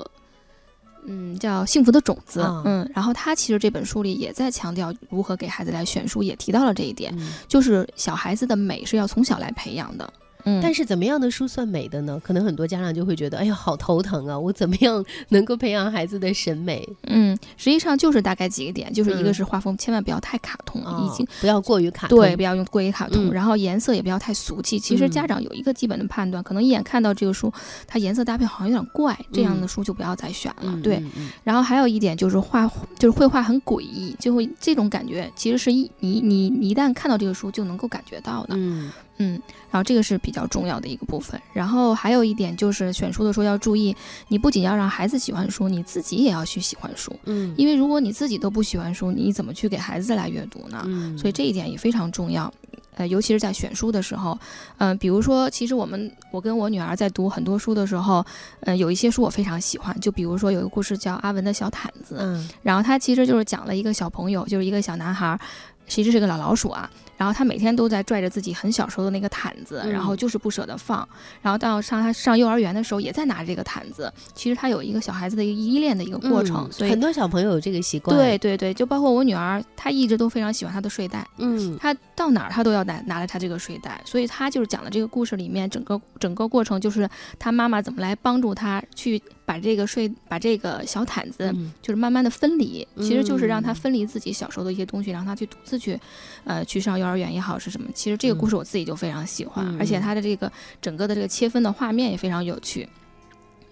[1.05, 10.13] 嗯叫《幸福的种子》，啊嗯，然后他其实这本书里也在强调如何给孩子来选书，也提到了这一点，嗯就是小孩子的美是要从小来培养的。
[10.45, 12.19] 嗯，但是怎么样的书算美的呢？
[12.23, 14.37] 可能很多家长就会觉得，哎呀，好头疼啊！
[14.37, 16.87] 我怎么样能够培养孩子的审美？
[17.07, 22.17] 嗯，实际上就是大概几个点，就是一个嗯是画风千万不要太卡通，哦已经不要过于卡通。
[22.17, 24.79] 对，不要用过于卡通，嗯然后颜色也不要太俗气。
[24.79, 27.51] 其实家嗯长有一个基本的判断，可能一眼看到这个书，
[27.87, 30.63] 它颜色搭配好像有点怪，这样的嗯书就不要再选了。
[30.65, 31.01] 嗯对，
[31.43, 38.55] 然后还有一点就是画，就是绘画很诡异，就会这种感觉，其实是一你你你一旦看到这个书就能够感觉到的。
[38.57, 38.91] 嗯
[39.23, 41.39] 嗯，然后这个是比较重要的一个部分。
[41.53, 43.95] 然后还有一点就是选书的时候要注意，
[44.27, 47.15] 你不仅要让孩子喜欢书，你自己也要去喜欢书。
[47.25, 50.83] 嗯因为如果你自己都不喜欢书，你怎么去给孩子来阅读呢？
[50.85, 52.53] 嗯所以这一点也非常重要。
[52.95, 54.37] 呃，尤其是在选书的时候，
[54.77, 58.23] 嗯、比如说，其实我们我跟我女儿在读很多书的时候，
[58.59, 65.39] 呃，有一些书我非常喜欢，就比如说有一个故事叫《阿文的小毯子》，嗯然后它其实就是讲了一个小朋友，就是一个小男孩儿，
[65.87, 66.87] 其实是个老老鼠啊。
[67.23, 71.07] 然后他每天都在拽着自己很小时候的那个毯子，嗯然后就是不舍得放。
[71.41, 74.11] 然后到上他上幼儿园的时候，也在拿着这个毯子。
[74.35, 78.13] 其实他有一个小孩子的一个依恋的一个过程，嗯所以很多小朋友有这个习惯。
[78.13, 81.25] 对对对，就包括我女儿，她一直都非常喜欢她的睡袋。
[81.37, 87.09] 嗯，她到哪儿她都要拿拿着她这个睡袋，所以她就是讲的这个故事里面整个整个过程，就是
[87.39, 95.97] 她妈妈怎么来帮助她去把这个睡把这个小毯子，嗯就是慢慢的分离，其实就是让她嗯分离自己小时候的一些东西，让她去独自去，
[96.43, 97.89] 呃，去上幼儿园也好是什么。
[97.93, 102.87] 其实这个故事我自己就非常喜欢，嗯而且它的这个整个的这个切分的画面也非常有趣。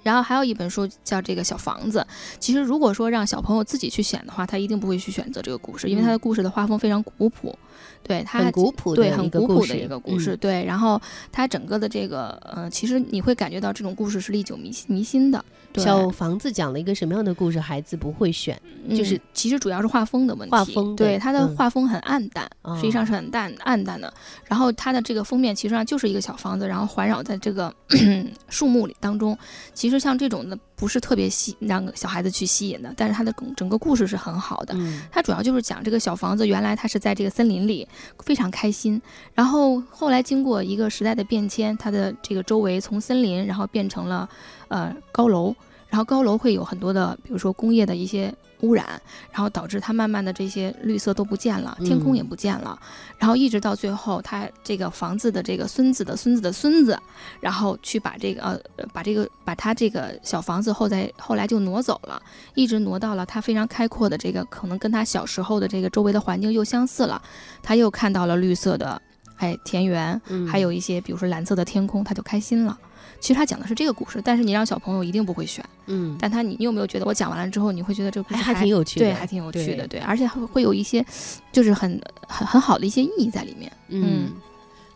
[0.04, 2.04] 然后还有一本书叫这个小房子。
[2.40, 7.56] 其实如果说让小朋友自己去选的话，他一定不会去选择这个故事，因为他的故事的画风非常古朴，
[8.04, 10.66] 对它嗯很古朴的对很一个故事古朴的一个故事，嗯对。
[10.66, 15.44] 然后它整个的这个呃，其实你会感觉到这种故事是历久弥弥新的。
[15.78, 18.60] 小房子讲了一个什么样的故事，孩子不会选，
[18.90, 24.14] 就是嗯其实主要是画风的问题，画风对它的嗯画风很暗淡，哦实际上是很淡暗淡的。
[24.44, 27.74] 然后它的这个封面其实上就是一个小房子，然后环绕在这个
[28.50, 29.38] 树木里当中。
[29.74, 34.74] 其实像这种的不是特别吸让小孩子去吸引的，但是它的整整个故事是很好的。
[34.76, 37.88] 嗯它主要就是讲这个小房子原来它是在这个森林里
[38.26, 39.00] 非常开心，
[39.36, 44.28] 然后后来经过一个时代的变迁，它的这个周围从森林然后变成了
[44.70, 45.56] 呃高楼。
[45.88, 52.80] 然后高楼会有很多的，比如说工业的一些污染，然后导致它慢慢的这些绿色都不见了，天空也不见了，
[53.18, 56.98] 然后一直到最后，他这个房子的这个孙子的孙子的孙子，
[57.40, 62.22] 然后去把这个呃把这个把他这个小房子后在后来就挪走了，
[62.56, 67.22] 一直挪到了他非常开阔的这个，可能跟他小时候的这个周围的环境又相似了，
[67.62, 69.02] 他又看到了绿色的
[69.38, 70.48] 哎田园，嗯。
[70.48, 72.78] 还有一些比如说蓝色的天空，他就开心了。
[73.22, 75.64] 其实他讲的是这个故事，但是你让小朋友一定不会选。
[75.86, 81.06] 嗯，但他你你有没有觉得我讲完了之后，你会觉得这个故事还还挺有趣的对，还挺有趣的，对对，而且会会有一些
[81.54, 83.72] 就是很很很好的一些意义在里面。
[83.88, 84.34] 嗯。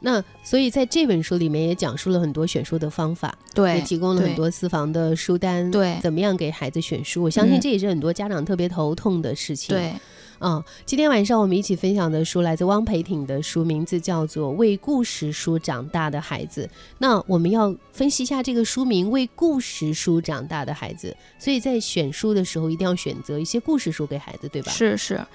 [0.01, 7.23] 那所以在这本书里面也讲述了很多选书的方法，对也提供了很多私房的书单，对怎么样给孩子选书？
[7.23, 9.75] 我相信嗯这也是很多家长特别头痛的事情。
[9.75, 9.93] 对，
[10.39, 16.69] 嗯，今天晚上我们一起分享的书来自汪培挺的书，名字叫做《为故事书长大的孩子》。
[16.97, 24.71] 那我们要分析一下这个书名“为故事书长大的孩子”，所以在选书的时候一定要选择一些故事书给孩子，对吧？
[24.71, 25.25] 是是。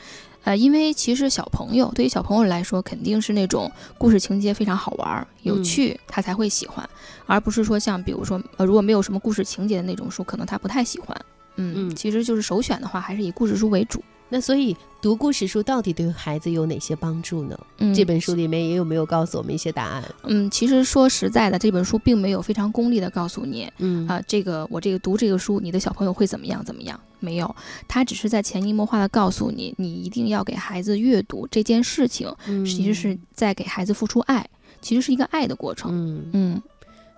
[0.43, 6.89] 呃，因为其实小朋友对于小朋友来说，肯定是那种故事情节非常好玩、有趣，他才会喜欢，
[7.27, 11.15] 而不是说像比如说，呃，如果没有什么故事情节的那种书，可能他不太喜欢。
[11.57, 14.03] 嗯嗯，其实就是首选的话，还是以故事书为主。
[14.33, 17.59] 那所以读故事书到底对孩子有哪些帮助呢？
[17.79, 20.05] 嗯，这本书里面也有没有告诉我们一些答案？
[20.23, 26.99] 嗯，其实说实在的，这本书并没有非常功利的告诉你，嗯啊，这个我这个读这个书，你的小朋友会怎么样怎么样？
[27.19, 27.55] 没有，
[27.89, 32.33] 他只是在潜移默化的告诉你，你一定要给孩子阅读这件事情，
[32.65, 34.49] 其实是在给孩子付出爱，
[34.81, 35.91] 其实是一个爱的过程。
[35.93, 36.63] 嗯嗯。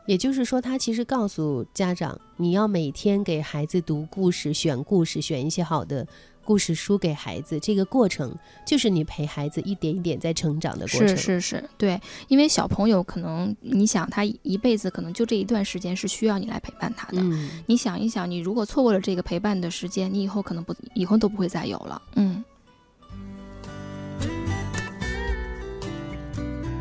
[0.04, 6.04] 也就是说，他其实告诉家长，你要每天给孩子读故事，选故事，选一些好的
[6.44, 7.58] 故事书给孩子。
[7.60, 8.34] 这个过程
[8.66, 11.08] 就是你陪孩子一点一点在成长的过程。
[11.08, 17.18] 是是是，对，因为小朋友可能你想他一辈子可能就这一段时间是需要你来陪伴他的。
[17.20, 22.02] 嗯，你想一想，你如果错过了这个陪伴的时间，你以后可能不，以后都不会再有了。
[22.16, 22.44] 嗯。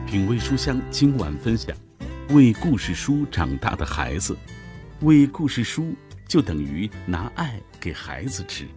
[0.07, 1.74] 品味书香，今晚分享。
[2.32, 4.36] 为故事书长大的孩子，
[5.01, 5.93] 为故事书
[6.28, 8.68] 就等于拿爱给孩子吃。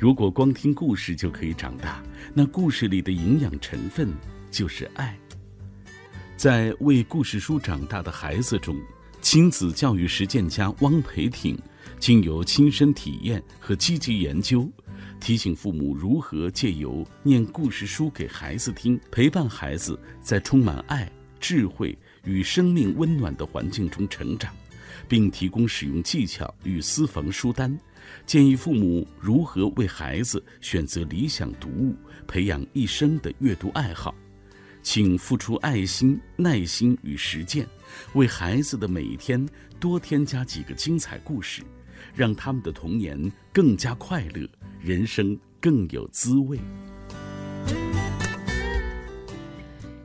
[0.00, 4.08] 如果光听故事就可以长大，那故事里的营养成分
[4.50, 5.14] 就是爱。
[6.38, 8.80] 在为故事书长大的孩子中，
[9.20, 11.54] 亲子教育实践家汪培挺
[11.98, 14.66] 经由亲身体验和积极研究，
[15.20, 21.94] 提醒父母如何借由念故事书给孩子听，陪伴孩子在充满爱、智慧。
[22.24, 24.54] 与生命温暖的环境中成长，
[25.08, 27.78] 并提供使用技巧与私房书单，
[28.30, 31.96] 建议父母如何为孩子选择理想读物，
[32.28, 34.14] 培养一生的阅读爱好。
[34.84, 37.66] 请付出爱心、耐心与实践，
[38.14, 39.44] 为孩子的每一天
[39.80, 41.64] 多添加几个精彩故事，
[42.14, 43.20] 让他们的童年
[43.52, 44.48] 更加快乐，
[44.80, 46.56] 人生更有滋味。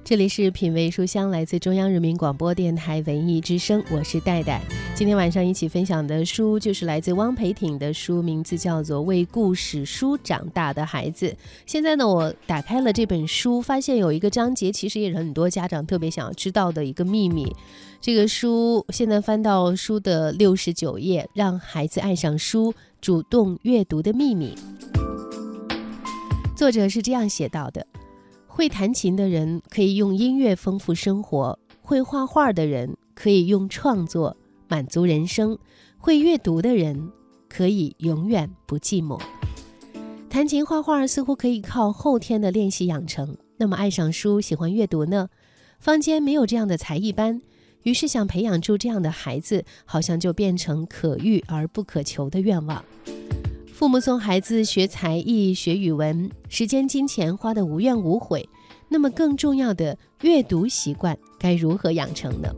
[0.06, 4.62] 这里是品味书香，来自中央人民广播电台文艺之声，我是戴戴。
[4.94, 11.26] 今天晚上一起分享的书就是来自汪培挺的书，名字叫做《为故事书长大的孩子》。
[11.66, 17.52] 现在呢，我打开了这本书，发现有一个章节，其实也是很多家长特别想要知道的一个秘密。
[18.00, 24.54] 这个书现在翻到书的六十九页，让孩子爱上书，主动阅读的秘密。
[26.56, 27.88] 作者是这样写到的。
[28.56, 34.38] 会弹琴的人可以用音乐丰富生活，会画画的人可以用创作
[34.70, 35.60] 满足人生，
[35.98, 37.12] 会阅读的人
[37.50, 39.22] 可以永远不寂寞。
[40.30, 45.28] 弹琴画画似乎可以靠后天的练习养成，那么爱上书、喜欢阅读呢？
[45.78, 47.42] 坊间没有这样的才艺班，
[47.84, 52.86] 于是想培养出这样的孩子，好像就变成可遇而不可求的愿望。
[53.76, 58.48] 父母送孩子学才艺、学语文，时间、金钱花得无怨无悔。
[58.88, 62.50] 那么，更重要的阅读习惯该如何养成呢？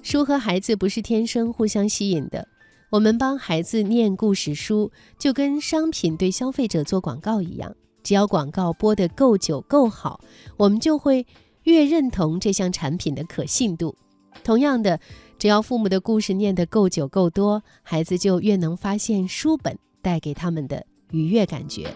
[0.00, 2.46] 书和孩子不是天生互相吸引的。
[2.90, 7.74] 我们帮孩子念故事书，就跟商品对消费者做广告一样，
[8.04, 10.20] 只要广告播得够久、够好，
[10.56, 11.26] 我们就会
[11.64, 13.96] 越认同这项产品的可信度。
[14.44, 15.00] 同样的。
[15.40, 21.90] 只要父母的故事念得够久够多，孩子就越能发现书本带给他们的愉悦感觉。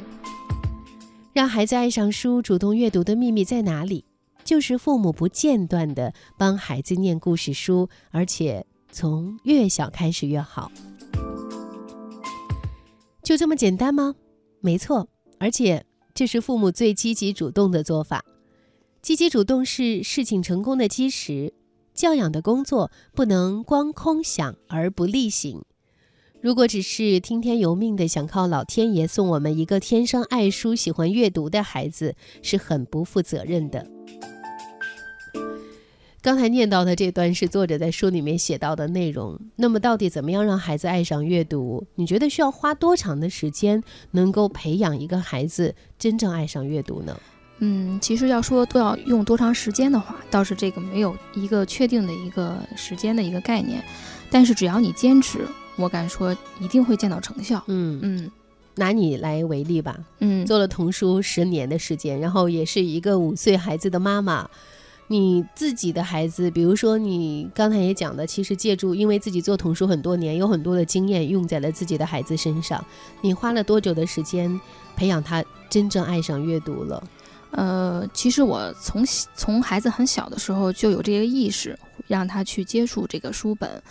[1.34, 4.02] 让孩子爱上书、主动阅读的秘密在哪里？
[4.44, 10.72] 就是父母不间断地帮孩子念故事书，而且从越小开始越好。
[13.22, 14.14] 就这么简单吗？
[14.60, 15.06] 没错，
[15.38, 15.84] 而且
[16.14, 18.24] 这是父母最积极主动的做法。
[19.02, 21.52] 积极主动是事情成功的基石。
[21.94, 25.62] 教养的工作不能光空想而不力行。
[26.40, 33.86] 如果只是听天由命的想靠老天爷送我们一个天生爱书、喜欢阅读的孩子，是很不负责任的。
[36.20, 39.38] 刚才念到的这段是作者在书里面写到的内容。
[39.56, 41.86] 那么，到底怎么样让孩子爱上阅读？
[41.94, 47.18] 你觉得需要花多长的时间，能够培养一个孩子真正爱上阅读呢？
[47.58, 53.82] 嗯，其实要说都要用多长时间的话，倒是这个没有一个确定的一个时间的一个概念。
[54.30, 55.46] 但是只要你坚持，
[55.76, 57.62] 我敢说一定会见到成效。
[57.68, 58.30] 嗯嗯，
[58.74, 59.96] 拿你来为例吧。
[60.18, 64.48] 嗯，做了童书十年的时间，然后也是一个五岁孩子的妈妈。
[65.06, 72.82] 你自己的孩子，比如说你刚才也讲的，其实借助因为自己做童书很多年，有很多的经验用在了自己的孩子身上。
[73.20, 74.58] 你花了多久的时间
[74.96, 77.04] 培养他真正爱上阅读了？
[77.56, 79.04] 呃，其实我从
[79.36, 81.78] 从孩子很小的时候就有这个意识，
[82.08, 83.82] 让他去接触这个书本。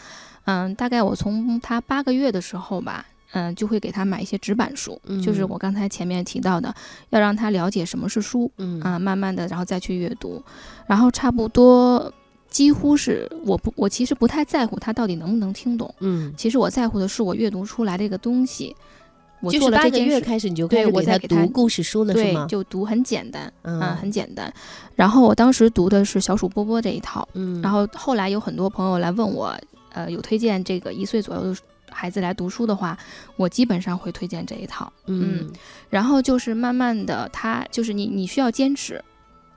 [0.46, 6.76] 嗯，大概我从他八个月的时候吧，嗯，就会给他买一些纸板书，就是我刚才前面提到的，
[7.12, 10.44] 要让他了解什么是书，嗯啊，慢慢的，然后再去阅读，
[10.86, 12.14] 然后差不多
[12.50, 18.76] 几乎是我不，我其实不太在乎他到底能不能听懂，嗯，其实我在乎的是我阅读出来这个东西。
[19.44, 24.52] 我就是做了八个月开始你就开对始给他读故事书了是对吗就读很简单，嗯啊，很简单。
[24.96, 29.54] 然后我当时读的是小鼠波波这一套，嗯然后后来有很多朋友来问我，
[29.92, 31.56] 呃，有推荐这个一岁左右的
[31.92, 32.98] 孩子来读书的话，
[33.36, 35.52] 我基本上会推荐这一套，嗯
[35.90, 39.04] 然后就是慢慢的，他就是你你需要坚持。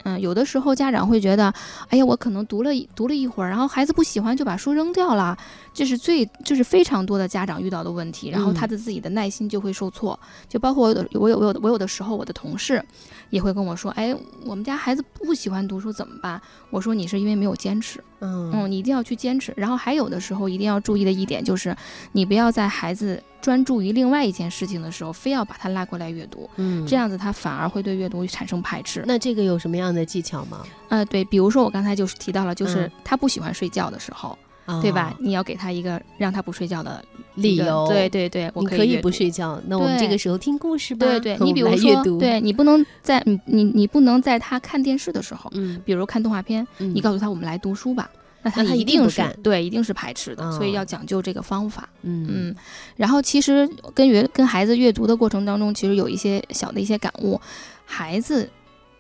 [0.09, 1.53] 嗯，有的时候家长会觉得，
[1.89, 5.37] 哎呀，我可能读了一读了一会儿，然后孩子不喜欢就把书扔掉了，
[5.77, 10.19] 这是最就是非常多的家长遇到的问题，然后他的自己的耐心就会受挫，
[10.49, 12.83] 就包括我有我有我有的我有的时候我的同事
[13.29, 14.17] 也会跟我说，哎，
[14.47, 16.41] 我们家孩子不喜欢读书怎么办？
[16.71, 19.53] 我说你是因为没有坚持，嗯你一定要去坚持。
[19.55, 21.77] 然后还有的时候一定要注意的一点就是，
[22.13, 29.05] 你不要在孩子专注于另外一件事情的时候，非要把他拉过来阅读，嗯这样子他反而会对阅读产生排斥。
[29.07, 30.65] 那这个有什么样的技巧吗？
[30.89, 35.17] 呃，对，比如说我刚才就是提到了，就是嗯他不喜欢睡觉的时候，哦对吧？
[35.19, 37.03] 你要给他一个让他不睡觉的
[37.35, 41.07] 理由对对对，我你可以不睡觉，那我们这个时候听故事吧。
[41.07, 48.11] 对对，你比如说，对你不能在你你你不能在他看电视的时候，嗯，比如看动画片，嗯你告诉他我们来读书吧，
[48.43, 51.89] 那他一一定是对，一定是排斥的，所以哦要讲究这个方法。
[52.03, 52.57] 嗯嗯，
[52.97, 57.41] 然后其实跟阅跟孩子阅读的过程当中，其实有一些小的一些感悟，
[57.85, 58.49] 孩子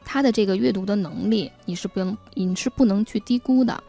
[0.04, 3.82] 他的这个阅读的能力，你是不能你是不能去低估的。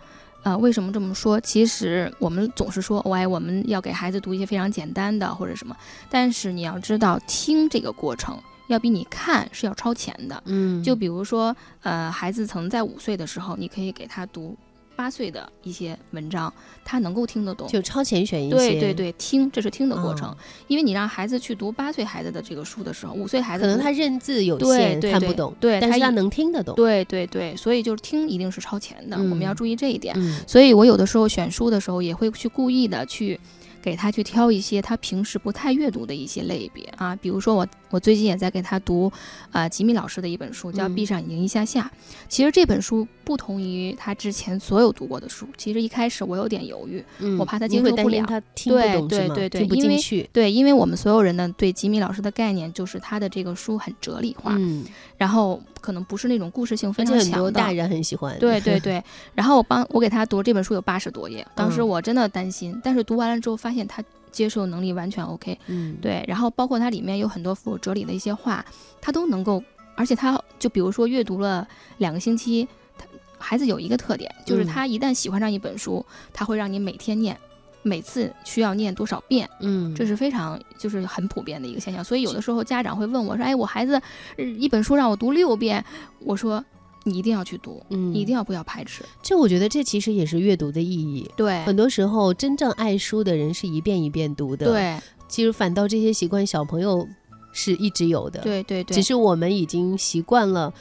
[0.48, 1.38] 呃，为什么这么说？
[1.42, 5.76] 其实我们总是说，哎，我们要给孩子读一些非常简单的或者什么，
[6.10, 10.42] 但是你要知道，听这个过程要比你看是要超前的。
[10.46, 14.56] 嗯就比如说，呃，孩子曾在五岁的时候，你可以给他读
[14.98, 16.52] 八岁的一些文章，
[16.84, 18.58] 他能够听得懂，就超前选一些。
[18.58, 20.38] 对对对，听这是听的过程，嗯
[20.68, 26.76] 因为你让孩子去读八岁孩子的这个书的时候，五岁孩子可能他认字有对限，对对看不懂，对，但是他一能听得懂。
[26.76, 30.14] 对对对，所以就是听一定是超前的，我们要嗯注意这一点。
[30.18, 33.40] 嗯所以我有的时候选书的时候，也会去故意的去。
[33.80, 39.12] 给他去挑一些他平时不太阅读的一些类别啊，比如说我我最近也在给他读，
[39.52, 41.92] 呃，吉米老师的一本书，叫《嗯闭上眼睛一下下》。
[42.28, 45.48] 其实这本书不同于他之前所有读过的书。
[45.58, 54.86] 其实一开始我有点犹豫，嗯我怕他接受不了，他听不对懂对对对，听不因为进去对，因为我们所有人呢对吉米老师的概念就是他的这个书很哲理化，嗯，
[55.18, 57.32] 然后可能不是那种故事性非常强的。
[57.32, 58.38] 很多大人很喜欢。
[58.40, 59.02] 对 对对，
[59.34, 64.04] 然后我帮我给他读这本书有八十多页，当时嗯我真的担心，但是读完了之后发现他
[64.38, 68.64] 接受能力完全 OK，嗯，对，然后包括它里面有很多富有哲理的一些话，
[69.02, 69.64] 他都能够，
[69.96, 71.68] 而且他就比如说阅读了
[71.98, 72.68] 两个星期，
[73.00, 73.08] 他
[73.40, 77.36] 孩子有一个特点，就是嗯他一旦喜欢上一本书，他会让你每天念。
[77.84, 79.50] 每次需要念多少遍？
[79.62, 82.04] 嗯，这是非常就是很普遍的一个现象。
[82.04, 84.02] 所以有的时候家长会问我说：“哎，我孩子
[84.36, 85.82] 呃一本书让我读六遍。”
[86.20, 86.64] 我说
[87.08, 89.04] ：“你一定要去读，嗯你一定要不要排斥。
[89.24, 91.30] 这我觉得这其实也是阅读的意义。
[91.36, 94.66] 对很多时候真正爱书的人是一遍一遍读的。
[94.66, 97.08] 对，其实反倒这些习惯小朋友
[97.54, 98.42] 是一直有的。
[98.42, 100.74] 对对对只是我们已经习惯了，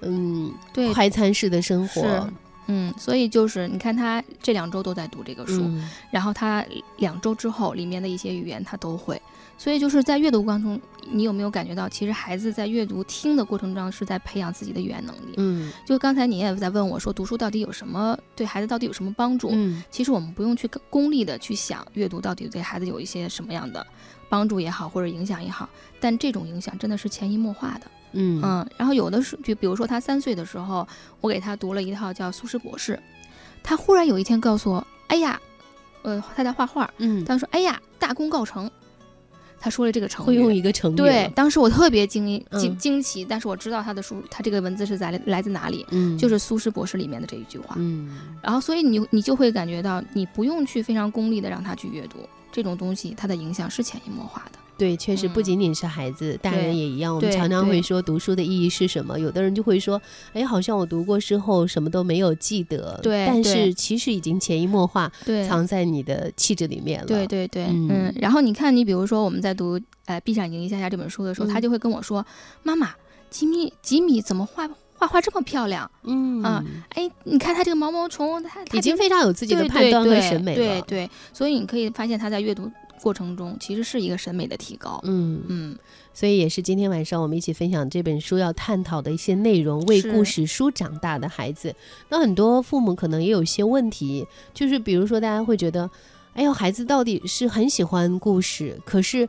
[0.00, 2.28] 嗯，对快餐式的生活。
[2.68, 6.64] 是，嗯，所以就是你看他这两周都在读这个书，嗯然后他
[6.98, 9.20] 两周之后里面的一些语言他都会，
[9.56, 15.34] 所以就是在阅读过程中，你有没有感觉到，其实孩子在阅读听的过程中是在培养自己的语言能力？
[15.38, 19.48] 嗯，就刚才你也在问我说，读书到底有什么对孩子到底有什么帮助？
[19.52, 23.86] 嗯，其实我们不用去功利的去想阅读到底对孩子有一些什么样的
[24.28, 25.68] 帮助也好，或者影响也好，
[26.00, 27.90] 但这种影响真的是潜移默化的。
[28.18, 28.42] 嗯。
[28.42, 30.86] 嗯，然后有的是，就比如说他三岁的时候，
[31.20, 32.92] 我给他读了一套叫《苏轼博士》，
[33.62, 35.40] 他忽然有一天告诉我：“哎呀，
[36.02, 38.70] 呃，他在画画，嗯，他说：‘哎呀，大功告成。’
[39.60, 42.78] 他说了这个成语，会用一个成语，对当时我特别惊惊嗯。
[42.78, 46.16] 惊奇，但是我知道他的书，他这个文字是在来自哪里，嗯。
[46.16, 52.18] 就是苏轼博士里面的这一句话，嗯，然后所以你你就会感觉到，你不用去非常功利的让他去阅读
[52.52, 54.58] 这种东西，它的影响是潜移默化的。
[54.78, 57.14] 对，确实不仅仅是孩子，大人也一样。
[57.14, 59.18] 我们常常会说读书的意义是什么？
[59.18, 60.00] 有的人就会说，
[60.32, 62.98] 哎，好像我读过之后什么都没有记得。
[63.02, 65.10] 对但是其实已经潜移默化，
[65.46, 67.06] 藏在你的气质里面了。
[67.06, 72.24] 对对对，嗯嗯然后你看，你比如说我们在读呃《闭上眼睛一下下》这本书的时候，他嗯就会跟我说
[72.62, 72.90] ：“妈妈，
[73.28, 75.90] 吉米吉米怎么画画画这么漂亮？
[76.04, 85.00] 嗯啊，哎，你看他这个毛毛虫，他他已经非常有自己的判断和审美了对对，所以你可以发现他在阅读过程中，其实是一个审美的提高。
[85.04, 85.78] 嗯嗯，
[86.12, 89.80] 所以也是今天晚上我们一起分享这本书要探讨的一些内容。
[89.86, 91.74] 为故事书长大的孩子，
[92.08, 95.90] 那很多父母可能也有一些问题，就是比如说大家会觉得，
[96.34, 99.28] 哎呦，孩子到底是很喜欢故事，可是。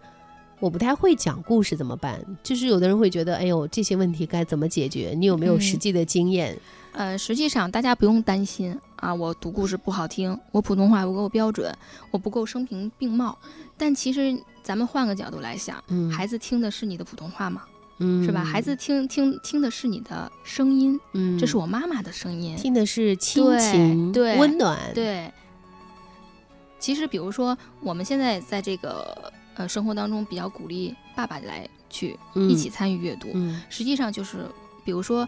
[0.60, 2.20] 我不太会讲故事怎么办？
[2.44, 5.14] 就是有的人会觉得，哎呦，这些问题该怎么解决？
[5.18, 6.58] 你有没有实际的经验？
[6.92, 11.74] 呃，实际上大家不用担心啊，我读故事不好听，我普通话不够标准，
[12.12, 13.38] 我不够声情并茂。
[13.78, 17.64] 但其实咱们换个角度来想，嗯，孩子听的是你的普通话吗？
[18.00, 18.44] 嗯，是吧？
[18.44, 25.32] 孩子听听听的是你的声音，嗯，这是我妈妈的声音，听的是亲情，对，温暖，对。
[26.80, 29.32] 其实，比如说我们现在在这个。
[29.60, 33.28] 呃，生活当中比较鼓励爸爸来去一起参与阅读，
[33.70, 34.46] 实际上就是，
[34.86, 35.28] 比如说，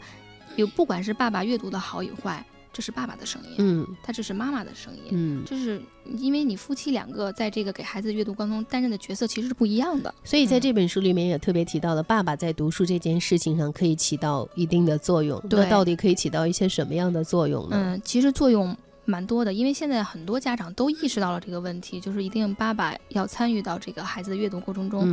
[0.56, 5.82] 有不管是爸爸阅读的好与坏，这是爸爸的声音，嗯，他这是妈妈的声音，嗯，这是
[6.18, 17.76] 因为你夫妻两个在这个给孩子阅读当中担任的角色其实是不一样的，所以在这本书里面也特别提到了爸爸在读书这件事情上可以起到一定的作用，那到底可以起到一些什么样的作用呢？
[17.78, 18.74] 嗯，其实作用。
[19.12, 25.06] 蛮多的，因为现在很多家长都意识到了这个问题，就是一定爸爸要参与到这个孩子的阅读过程中，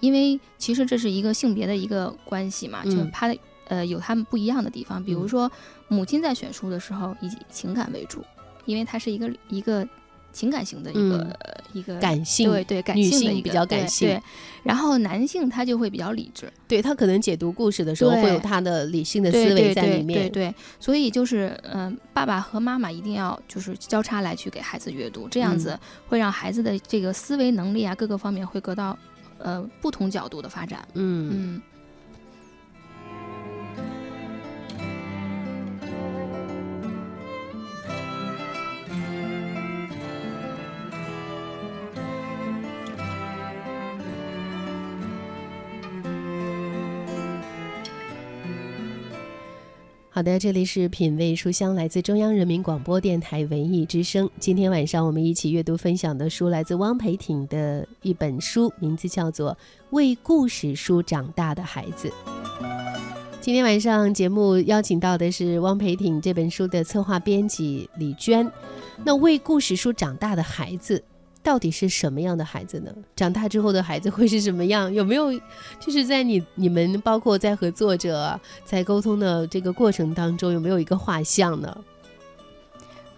[0.00, 3.34] 因为其实这是一个性别的一个关系嘛，就是他
[3.68, 5.50] 呃有他们不一样的地方，比如说
[5.88, 8.22] 母亲在选书的时候以情感为主，
[8.66, 9.88] 因为它是一个一个。
[10.36, 11.38] 情感型的一个
[11.72, 14.06] 一个感性，对对，感性的比较感性。
[14.06, 14.22] 对，
[14.62, 20.28] 然后男性他就会比较理智，对他可能解读故事的时候会有他的理性的思维在里面。
[20.28, 28.98] 对对，所以就是嗯，爸爸和妈妈一定要就是交叉来去给孩子阅读，这样子会让孩子的这个思维能力啊各个方面会得到
[29.38, 30.86] 呃不同角度的发展。
[30.92, 31.62] 嗯嗯。
[50.16, 54.26] 好的，这里是品味书香，来自中央人民广播电台文艺之声。
[54.40, 59.52] 今天晚上我们一起阅读分享的书来自汪培挺的一本书，名字叫做
[59.90, 62.08] 《为故事书长大的孩子》。
[63.42, 68.50] 今天晚上节目邀请到的是汪培挺这本书的策划编辑李娟。
[69.04, 71.04] 那为故事书长大的孩子。
[71.46, 72.90] 到底是什么样的孩子呢？
[73.14, 74.92] 长大之后的孩子会是什么样？
[74.92, 75.32] 有没有
[75.78, 81.78] 就是在你你们包括在和作者在沟通的这个过程当中，有没有一个画像呢？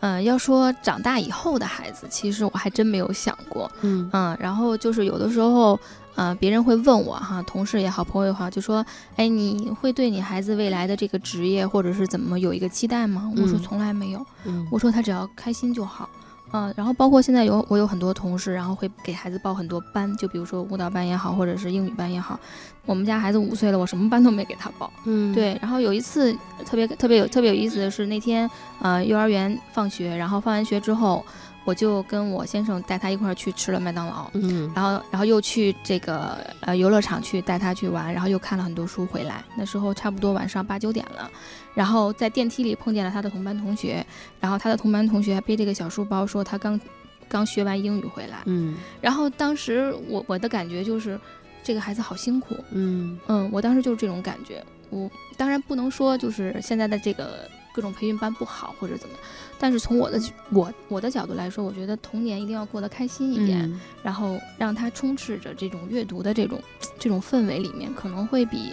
[0.01, 3.71] 嗯，要说长大以后的孩子，其实我还真没有想过。
[3.81, 5.81] 嗯嗯，然后就是有的时候，
[6.15, 8.85] 呃，别人会问我哈，同事也好，朋友也好，就说，
[9.17, 13.33] 哎，你会对你孩子未来的这个职业或者是怎么有一个期待吗？
[13.39, 14.23] 我说从来没有。
[14.45, 16.11] 嗯，我说他只要开心就好。
[16.13, 16.28] 嗯，
[16.77, 22.39] 然后包括现在有我有很多同事，然后会给孩子报很多班，就比如说舞蹈班也好，或者是英语班也好。
[22.87, 24.91] 我们家孩子五岁了，我什么班都没给他报。
[25.05, 25.59] 嗯，对。
[25.61, 26.33] 然后有一次
[26.65, 31.25] 特别特别有特别有意思的是，那天呃幼儿园放学，然后放完学之后。
[31.69, 39.45] 我就跟我先生带他一块儿去吃了麦当劳，嗯，然后然后又去这个呃游乐场去带他去玩，然后又看了很多书回来。
[39.55, 41.31] 那时候差不多晚上八九点了，
[41.75, 44.03] 然后在电梯里碰见了他的同班同学，
[44.41, 46.81] 然后他的同班同学还背着个小书包，说他刚
[47.29, 51.21] 刚学完英语回来，嗯，然后当时我我的感觉就是
[51.63, 54.65] 这个孩子好辛苦，嗯嗯，我当时就是这种感觉。
[54.89, 57.47] 我当然不能说就是现在的这个。
[57.73, 59.15] 各种培训班不好或者怎么，
[59.59, 66.61] 但是从我的我我的角度来说，我觉得童年一定要过得开心一点，然后让他充斥着这种阅读的这种
[66.99, 68.73] 这种氛围里面，可能会比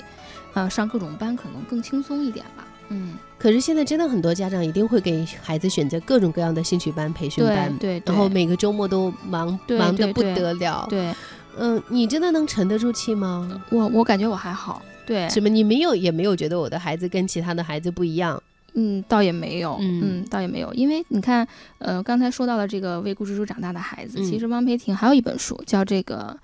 [0.53, 2.67] 呃上各种班可能更轻松一点吧。
[2.89, 10.85] 嗯，可是现在真的很多家长一定会给孩子选择各种各样的兴趣班、培训班，对，然后每个周末都忙忙得不得了。
[10.87, 11.11] 对，
[11.57, 13.59] 嗯，你真的能沉得住气吗？
[13.71, 14.81] 我我感觉我还好。
[15.03, 15.49] 对，什么？
[15.49, 18.41] 你没有也没有觉得我的孩子跟其他的孩子不一样？
[18.75, 21.47] 嗯，倒也没有，嗯，倒也没有，因为你看，
[21.79, 26.37] 呃，刚才说到了这个为故事书长大的孩子，其实汪培婷还有一本书叫这个，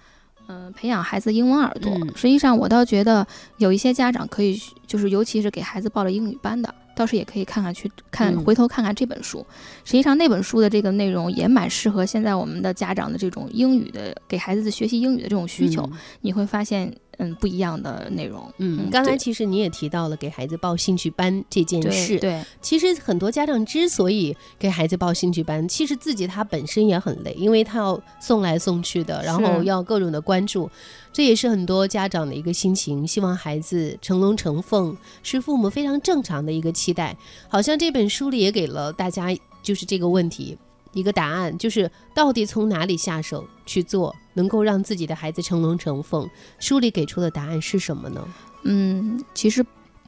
[0.48, 1.94] 嗯，培养孩子英文耳朵。
[2.16, 3.26] 实际上，我倒觉得
[3.58, 6.74] 有一些家长可以，就是尤其是给孩子报了英语班的。
[7.02, 9.46] 倒是也可以看看，去看回头看看这本书。
[9.84, 15.90] 实际上那本书的这个内容也蛮适合现在我们的家长的这种英语的给孩子学习英语的这种需求。
[16.22, 18.54] 你会发现，嗯，不一样的内容。
[18.60, 22.20] 嗯，刚才其实你也提到了给孩子报兴趣班这件事。
[22.20, 30.70] 对，其实很多家长之所以给孩子报兴趣班，其实自己他本身也很累，因为他要送来送去的，然后要各种的关注。
[31.14, 37.16] 这也是很多家长的一个心情，希望孩子成龙成凤，是父母非常正常的一个期待。
[37.50, 39.28] 好像这本书里也给了大家
[39.62, 40.58] 就是这个问题：
[40.94, 46.30] 一个答案，就是到底从哪里下手去做，能够让自己的孩子成龙成凤？
[46.60, 48.28] 书里给出的答案是什么呢？
[48.64, 49.66] 嗯，其实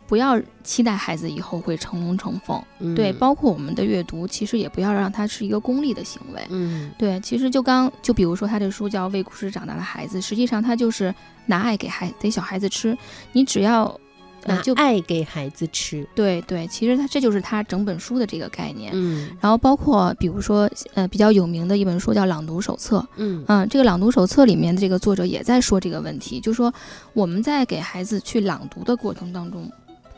[0.08, 2.62] 不要期待孩子以后会成龙成凤。
[2.80, 6.42] 嗯对，包括我们的阅读，其实也不要让它是一个功利的行为。
[6.50, 11.14] 嗯，对，其实就刚就比如说他这书叫《为故事长大的孩子》，实际上他就是
[11.46, 12.98] 拿爱给孩给小孩子吃，
[13.32, 14.00] 你只要。
[14.46, 16.06] 呃，拿就爱给孩子吃。
[16.14, 18.92] 对对，其实他这就是他整本书的这个概念。
[18.94, 23.00] 嗯然后包括比如说，呃，比较有名的一本书叫《朗读手册》。
[23.16, 26.74] 嗯嗯，这个朗读手册里面的这个作者也在说这个问题，就是说
[27.14, 29.72] 我们在给孩子去朗读的过程当中，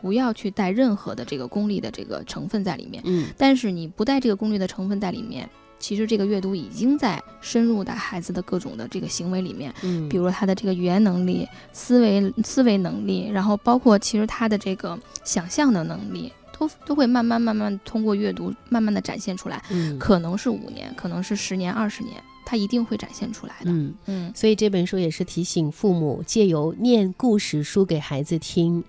[0.06, 3.02] 不要去带任何的这个功利的这个成分在里面。
[3.08, 5.50] 嗯但是你不带这个功利的成分在里面，
[5.80, 9.74] 其实这个阅读已经在深入到孩子的各种的这个行为里面。
[9.82, 19.60] 嗯比如他的这个语言能力、思维思维能力，然后包括其实他的这个想象的能力，都都会慢慢慢慢通过阅读慢慢的展现出来。
[19.72, 23.72] 嗯可能是五年，可能是十年、二十年，他一定会展现出来的。
[23.72, 28.84] 嗯嗯所以这本书也是提醒父母，借由念故事书给孩子听，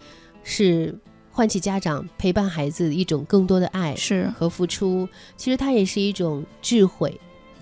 [0.44, 0.94] 是
[1.36, 5.06] 唤起家长陪伴孩子一种更多的爱是和付出。
[5.36, 7.20] 其实它也是一种智慧。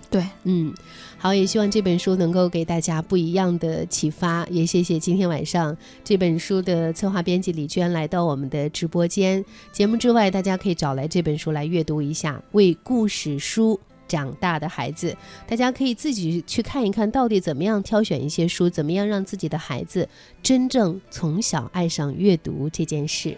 [0.09, 0.73] 对，嗯，
[1.17, 4.47] 好，也希望这本书能够给大家不一样的启发。
[4.49, 9.43] 也谢谢今天晚上这本书的策划编辑李娟来到我们的直播间。
[9.73, 13.77] 节目之外，大家可以找来这本书来阅读一下，为故事书。
[14.07, 15.17] 长大的孩子，
[15.47, 20.07] 大家可以自己去看一看到底怎么样挑选一些书，怎么样让自己的孩子
[20.43, 23.35] 真正从小爱上阅读这件事。